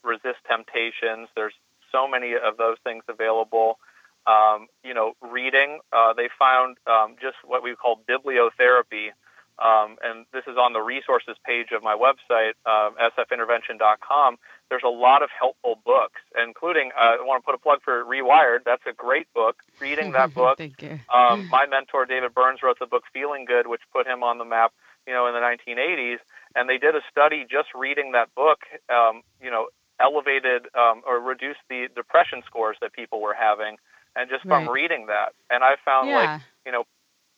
resist 0.05 0.39
temptations. 0.49 1.29
There's 1.35 1.55
so 1.91 2.09
many 2.09 2.35
of 2.35 2.57
those 2.57 2.77
things 2.85 3.05
available. 3.09 3.79
Um, 4.27 4.69
you 4.83 4.95
know, 4.95 5.13
reading. 5.21 5.81
Uh, 5.93 6.15
they 6.15 6.29
found 6.39 6.79
um, 6.87 7.17
just 7.21 7.37
what 7.45 7.63
we 7.63 7.75
call 7.75 8.01
bibliotherapy 8.09 9.11
um, 9.59 9.97
and 10.03 10.27
this 10.33 10.43
is 10.49 10.57
on 10.59 10.73
the 10.73 10.81
resources 10.81 11.37
page 11.47 11.69
of 11.73 11.83
my 11.83 11.95
website, 11.95 12.55
uh, 12.67 12.91
sfintervention.com. 13.17 14.37
There's 14.69 14.83
a 14.85 14.89
lot 14.89 15.23
of 15.23 15.31
helpful 15.39 15.79
books, 15.85 16.21
including 16.43 16.91
uh, 16.99 17.17
I 17.21 17.23
want 17.23 17.43
to 17.43 17.47
put 17.47 17.55
a 17.55 17.59
plug 17.59 17.79
for 17.85 18.05
Rewired. 18.05 18.65
That's 18.65 18.83
a 18.87 18.93
great 18.93 19.33
book. 19.33 19.57
Reading 19.81 20.13
that 20.13 20.35
book, 20.35 20.59
Thank 20.59 20.83
you. 20.83 20.99
Um, 21.13 21.49
my 21.51 21.67
mentor 21.67 22.05
David 22.05 22.35
Burns 22.35 22.63
wrote 22.63 22.79
the 22.81 22.87
book 22.87 23.05
Feeling 23.13 23.45
Good, 23.45 23.69
which 23.69 23.83
put 23.93 24.07
him 24.07 24.25
on 24.25 24.39
the 24.39 24.45
map, 24.45 24.73
you 25.07 25.13
know, 25.13 25.29
in 25.29 25.35
the 25.35 25.41
1980s. 25.41 26.19
And 26.57 26.69
they 26.69 26.79
did 26.79 26.97
a 26.97 27.01
study 27.11 27.47
just 27.49 27.69
reading 27.75 28.13
that 28.13 28.35
book, 28.35 28.61
um, 28.93 29.23
you 29.41 29.51
know, 29.51 29.69
elevated 30.01 30.67
um, 30.75 31.03
or 31.07 31.21
reduced 31.21 31.61
the 31.69 31.89
depression 31.95 32.43
scores 32.47 32.77
that 32.81 32.93
people 32.93 33.21
were 33.21 33.35
having, 33.35 33.77
and 34.17 34.31
just 34.31 34.43
from 34.43 34.67
right. 34.67 34.73
reading 34.73 35.07
that. 35.07 35.35
And 35.51 35.63
I 35.63 35.77
found 35.85 36.09
yeah. 36.09 36.17
like 36.17 36.41
you 36.67 36.73
know 36.73 36.85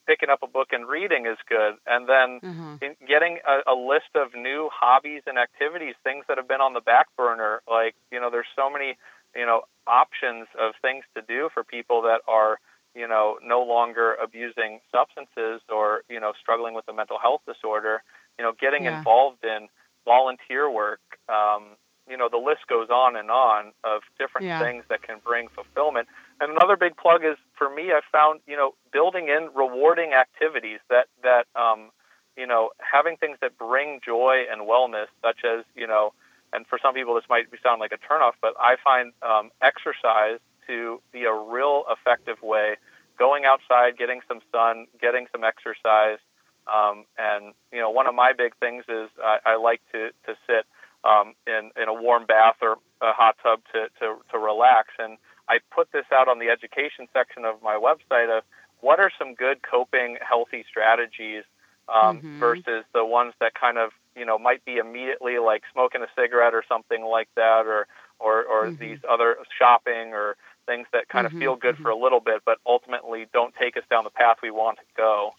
picking 0.07 0.31
up 0.31 0.43
a 0.43 0.47
book 0.47 0.69
and 0.73 0.89
reading 0.89 1.27
is 1.27 1.37
good. 1.49 1.75
And 1.87 2.09
then 2.09 2.41
mm-hmm. 2.41 3.07
getting 3.07 3.39
a, 3.47 3.73
a 3.73 3.75
list 3.75 4.15
of 4.15 4.35
new 4.35 4.71
hobbies 4.73 5.23
and 5.27 5.37
activities, 5.39 5.95
things 6.05 6.25
that 6.29 6.39
have 6.39 6.49
been 6.49 6.61
on 6.61 6.73
the 6.73 6.81
back 6.81 7.07
burner. 7.17 7.61
Like, 7.69 7.95
you 8.13 8.21
know, 8.21 8.31
there's 8.31 8.47
so 8.55 8.71
many, 8.71 8.97
you 9.35 9.45
know, 9.45 9.63
options 9.87 10.47
of 10.59 10.75
things 10.81 11.05
to 11.17 11.23
do 11.23 11.51
for 11.53 11.65
people 11.65 12.03
that 12.03 12.21
are, 12.29 12.59
you 12.95 13.07
know, 13.07 13.39
no 13.43 13.63
longer 13.63 14.15
abusing 14.23 14.81
substances 14.93 15.61
or, 15.69 16.03
you 16.09 16.21
know, 16.21 16.33
struggling 16.41 16.75
with 16.75 16.89
a 16.89 16.93
mental 16.95 17.19
health 17.19 17.43
disorder. 17.47 18.03
You 18.39 18.45
know, 18.45 18.53
getting 18.59 18.85
yeah. 18.85 18.99
involved 18.99 19.45
in 19.45 19.69
volunteer 20.05 20.71
work, 20.71 21.01
um, 21.29 21.77
you 22.09 22.17
know, 22.17 22.29
the 22.29 22.39
list 22.39 22.67
goes 22.69 22.89
on 22.91 23.17
and 23.17 23.31
on 23.31 23.73
of 23.85 24.03
different 24.19 24.47
yeah. 24.47 24.61
things 24.61 24.85
that 24.89 25.03
can 25.03 25.19
bring 25.25 25.49
fulfillment. 25.49 26.09
And 26.41 26.53
another 26.53 26.77
big 26.77 26.97
plug 26.97 27.25
is 27.25 27.37
for 27.57 27.69
me, 27.69 27.93
I 27.93 28.01
found, 28.13 28.41
you 28.47 28.57
know, 28.57 28.75
building 28.93 29.29
in 29.29 29.49
rewarding 29.55 30.13
activities 30.13 30.81
that, 30.89 31.09
that, 31.23 31.47
um, 31.57 31.91
you 32.37 32.47
know, 32.47 32.71
having 32.79 33.17
things 33.17 33.39
that 33.41 33.59
bring 33.59 34.01
joy 34.05 34.45
and 34.51 34.63
wellness, 34.63 35.07
such 35.23 35.39
as, 35.45 35.65
you 35.75 35.87
know, 35.87 36.13
and 36.53 36.67
for 36.67 36.79
some 36.81 36.95
people 36.95 37.15
this 37.15 37.25
might 37.29 37.47
sound 37.63 37.81
like 37.81 37.93
a 37.93 37.99
turnoff, 37.99 38.33
but 38.41 38.55
I 38.59 38.77
find 38.83 39.13
um, 39.23 39.51
exercise 39.63 40.39
to 40.67 41.01
be 41.13 41.25
a 41.25 41.33
real 41.33 41.85
effective 41.91 42.43
way. 42.43 42.77
Going 43.19 43.45
outside, 43.47 43.97
getting 43.97 44.21
some 44.29 44.41
sun, 44.53 44.87
getting 45.01 45.27
some 45.33 45.43
exercise, 45.43 46.19
um, 46.67 47.05
and 47.17 47.55
you 47.73 47.79
know, 47.79 47.89
one 47.91 48.07
of 48.07 48.15
my 48.15 48.33
big 48.37 48.55
things 48.57 48.85
is 48.89 49.09
I, 49.23 49.39
I 49.47 49.57
like 49.57 49.81
to 49.93 50.11
to 50.27 50.37
sit 50.47 50.67
um, 51.05 51.35
in 51.47 51.71
in 51.81 51.89
a 51.89 51.95
warm 51.95 52.27
bath 52.27 52.57
or 52.63 52.77
a 53.01 53.13
hot 53.13 53.37
tub 53.43 53.61
to 53.73 53.89
to 54.01 54.17
to 54.33 54.39
relax. 54.39 54.89
And 54.99 55.19
I 55.49 55.59
put 55.75 55.93
this 55.93 56.07
out 56.13 56.29
on 56.29 56.39
the 56.39 56.49
education 56.49 57.09
section 57.13 57.45
of 57.45 57.63
my 57.63 57.75
website 57.75 58.37
of 58.37 58.45
what 58.81 59.01
are 59.01 59.11
some 59.19 59.35
good 59.35 59.63
coping 59.63 60.19
healthy 60.21 60.65
strategies 60.69 61.45
um, 61.89 62.19
mm-hmm. 62.19 62.41
versus 62.41 62.85
the 62.93 63.05
ones 63.05 63.35
that 63.41 63.55
kind 63.55 63.79
of 63.79 63.91
you 64.17 64.25
know 64.25 64.39
might 64.39 64.65
be 64.65 64.77
immediately 64.77 65.39
like 65.39 65.63
smoking 65.73 66.03
a 66.03 66.09
cigarette 66.17 66.55
or 66.55 66.65
something 66.69 67.05
like 67.05 67.29
that 67.37 67.67
or 67.67 67.87
or, 68.19 68.45
or 68.45 68.67
mm-hmm. 68.67 68.81
these 68.83 68.99
other 69.09 69.37
shopping 69.59 70.15
or 70.15 70.37
things 70.65 70.87
that 70.93 71.09
kind 71.09 71.27
mm-hmm. 71.27 71.37
of 71.37 71.41
feel 71.41 71.57
good 71.57 71.75
mm-hmm. 71.75 71.85
for 71.85 71.91
a 71.91 71.97
little 71.97 72.21
bit 72.21 72.43
but 72.45 72.59
ultimately 72.67 73.27
don't 73.33 73.55
take 73.55 73.77
us 73.77 73.85
down 73.91 74.05
the 74.05 74.11
path 74.11 74.39
we 74.43 74.51
want 74.51 74.79
to 74.79 74.85
go 74.97 75.33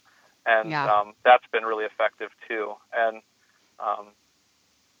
and 0.46 0.70
yeah. 0.70 0.90
um, 0.90 1.12
that's 1.24 1.44
been 1.52 1.64
really 1.64 1.84
effective 1.84 2.30
too 2.46 2.72
and 2.96 3.20
um, 3.80 4.06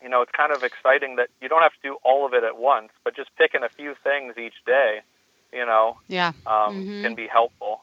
you 0.02 0.08
know 0.08 0.22
it's 0.22 0.32
kind 0.36 0.52
of 0.52 0.62
exciting 0.62 1.16
that 1.16 1.28
you 1.40 1.48
don't 1.48 1.62
have 1.62 1.72
to 1.72 1.82
do 1.82 1.96
all 2.04 2.26
of 2.26 2.32
it 2.34 2.44
at 2.44 2.56
once, 2.58 2.90
but 3.04 3.14
just 3.16 3.30
picking 3.36 3.62
a 3.62 3.68
few 3.68 3.94
things 4.02 4.36
each 4.38 4.64
day, 4.66 5.00
you 5.52 5.64
know, 5.64 5.98
yeah, 6.08 6.32
um, 6.46 6.74
Mhm. 6.74 7.02
can 7.02 7.14
be 7.14 7.26
helpful. 7.26 7.80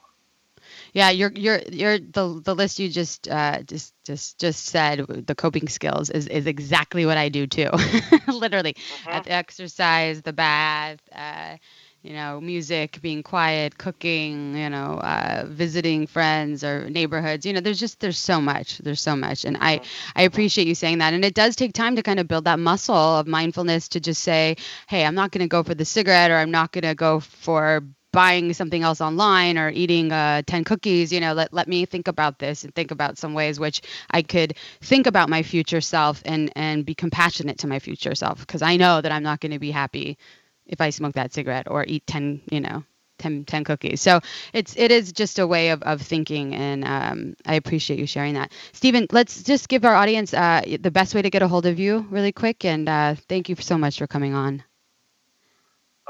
Yeah, 0.93 1.09
you're 1.09 1.31
you're 1.35 1.59
you're 1.71 1.99
the 1.99 2.41
the 2.43 2.55
list 2.55 2.79
you 2.79 2.89
just 2.89 3.27
uh 3.27 3.61
just 3.63 3.93
just 4.05 4.39
just 4.39 4.65
said 4.65 5.05
the 5.07 5.35
coping 5.35 5.67
skills 5.67 6.09
is 6.09 6.27
is 6.27 6.45
exactly 6.47 7.05
what 7.05 7.17
I 7.17 7.29
do 7.29 7.45
too. 7.47 7.69
Literally, 8.27 8.75
Mhm. 8.89 9.11
at 9.11 9.23
the 9.23 9.31
exercise, 9.31 10.21
the 10.21 10.33
bath, 10.33 10.99
uh, 11.13 11.57
you 12.05 12.13
know, 12.13 12.39
music, 12.39 12.99
being 13.01 13.23
quiet, 13.23 13.79
cooking, 13.79 14.55
you 14.55 14.69
know, 14.69 14.99
uh, 14.99 15.45
visiting 15.47 16.05
friends 16.05 16.63
or 16.63 16.87
neighborhoods. 16.87 17.47
You 17.47 17.53
know, 17.53 17.61
there's 17.61 17.79
just 17.79 17.99
there's 17.99 18.19
so 18.19 18.39
much. 18.39 18.77
There's 18.77 19.01
so 19.01 19.15
much, 19.15 19.43
and 19.43 19.57
I 19.59 19.81
I 20.15 20.21
appreciate 20.21 20.67
you 20.67 20.75
saying 20.75 20.99
that. 20.99 21.15
And 21.15 21.25
it 21.25 21.33
does 21.33 21.55
take 21.55 21.73
time 21.73 21.95
to 21.95 22.03
kind 22.03 22.19
of 22.19 22.27
build 22.27 22.45
that 22.45 22.59
muscle 22.59 22.95
of 22.95 23.25
mindfulness 23.25 23.87
to 23.89 23.99
just 23.99 24.21
say, 24.21 24.57
hey, 24.87 25.03
I'm 25.03 25.15
not 25.15 25.31
going 25.31 25.41
to 25.41 25.47
go 25.47 25.63
for 25.63 25.73
the 25.73 25.83
cigarette, 25.83 26.29
or 26.29 26.35
I'm 26.35 26.51
not 26.51 26.71
going 26.71 26.83
to 26.83 26.93
go 26.93 27.21
for 27.21 27.81
buying 28.11 28.53
something 28.53 28.83
else 28.83 29.01
online 29.01 29.57
or 29.57 29.69
eating 29.71 30.09
uh, 30.11 30.41
10 30.47 30.63
cookies 30.63 31.11
you 31.11 31.19
know 31.19 31.33
let, 31.33 31.51
let 31.51 31.67
me 31.67 31.85
think 31.85 32.07
about 32.07 32.39
this 32.39 32.63
and 32.63 32.73
think 32.73 32.91
about 32.91 33.17
some 33.17 33.33
ways 33.33 33.59
which 33.59 33.81
i 34.11 34.21
could 34.21 34.55
think 34.79 35.05
about 35.05 35.27
my 35.27 35.43
future 35.43 35.81
self 35.81 36.21
and 36.25 36.49
and 36.55 36.85
be 36.85 36.95
compassionate 36.95 37.57
to 37.57 37.67
my 37.67 37.77
future 37.77 38.15
self 38.15 38.39
because 38.39 38.61
i 38.61 38.77
know 38.77 39.01
that 39.01 39.11
i'm 39.11 39.21
not 39.23 39.41
going 39.41 39.51
to 39.51 39.59
be 39.59 39.69
happy 39.69 40.17
if 40.65 40.81
i 40.81 40.89
smoke 40.89 41.13
that 41.13 41.33
cigarette 41.33 41.67
or 41.69 41.85
eat 41.87 42.05
10 42.07 42.41
you 42.51 42.59
know 42.59 42.83
10, 43.17 43.45
10 43.45 43.63
cookies 43.63 44.01
so 44.01 44.19
it's 44.51 44.75
it 44.75 44.91
is 44.91 45.13
just 45.13 45.39
a 45.39 45.47
way 45.47 45.69
of, 45.69 45.81
of 45.83 46.01
thinking 46.01 46.53
and 46.53 46.83
um, 46.83 47.33
i 47.45 47.55
appreciate 47.55 47.97
you 47.97 48.05
sharing 48.05 48.33
that 48.33 48.51
stephen 48.73 49.07
let's 49.11 49.41
just 49.41 49.69
give 49.69 49.85
our 49.85 49.95
audience 49.95 50.33
uh, 50.33 50.61
the 50.81 50.91
best 50.91 51.15
way 51.15 51.21
to 51.21 51.29
get 51.29 51.41
a 51.41 51.47
hold 51.47 51.65
of 51.65 51.79
you 51.79 52.05
really 52.09 52.33
quick 52.33 52.65
and 52.65 52.89
uh, 52.89 53.15
thank 53.29 53.47
you 53.47 53.55
so 53.55 53.77
much 53.77 53.97
for 53.97 54.07
coming 54.07 54.33
on 54.33 54.61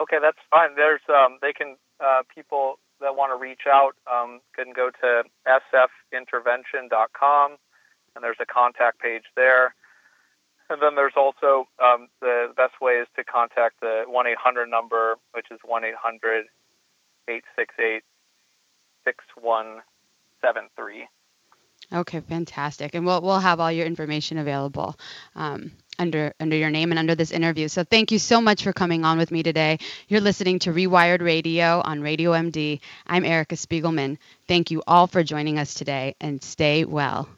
Okay, 0.02 0.18
that's 0.22 0.38
fine. 0.52 0.76
There's 0.76 1.02
um, 1.10 1.40
they 1.42 1.54
can 1.54 1.78
uh, 2.00 2.22
people 2.34 2.80
that 3.00 3.16
want 3.16 3.32
to 3.32 3.38
reach 3.38 3.62
out 3.68 3.96
um, 4.12 4.42
can 4.56 4.74
go 4.74 4.90
to 5.02 5.24
sfintervention.com, 5.48 7.58
and 8.16 8.24
there's 8.24 8.38
a 8.40 8.46
contact 8.46 9.00
page 9.00 9.24
there. 9.36 9.76
And 10.70 10.82
then 10.82 10.96
there's 10.96 11.14
also 11.16 11.68
um, 11.84 12.08
the 12.22 12.48
best 12.58 12.82
way 12.82 12.94
is 12.94 13.08
to 13.16 13.24
contact 13.24 13.82
the 13.82 14.04
1 14.08 14.28
800 14.28 14.68
number, 14.68 15.16
which 15.34 15.48
is 15.52 15.60
1 15.64 15.84
800 15.84 16.46
868 17.28 18.04
6173. 19.06 21.08
Okay, 21.94 22.20
fantastic. 22.20 22.96
And 22.96 23.06
we'll 23.06 23.22
we'll 23.22 23.40
have 23.40 23.60
all 23.60 23.72
your 23.72 23.86
information 23.86 24.40
available 24.40 24.98
um, 25.36 25.72
under 26.00 26.34
under 26.40 26.56
your 26.56 26.72
name 26.72 26.92
and 26.92 26.98
under 26.98 27.14
this 27.14 27.32
interview. 27.32 27.68
So 27.68 27.84
thank 27.84 28.12
you 28.12 28.18
so 28.18 28.42
much 28.42 28.64
for 28.64 28.74
coming 28.74 29.06
on 29.06 29.20
with 29.20 29.32
me 29.32 29.44
today. 29.44 29.78
You're 30.08 30.22
listening 30.22 30.58
to 30.60 30.74
Rewired 30.74 31.22
Radio 31.22 31.82
on 31.86 32.02
Radio 32.02 32.32
MD. 32.32 32.80
I'm 33.06 33.24
Erica 33.24 33.56
Spiegelman. 33.56 34.18
Thank 34.48 34.72
you 34.72 34.82
all 34.88 35.06
for 35.06 35.24
joining 35.24 35.60
us 35.60 35.76
today 35.76 36.16
and 36.20 36.42
stay 36.42 36.86
well. 36.86 37.30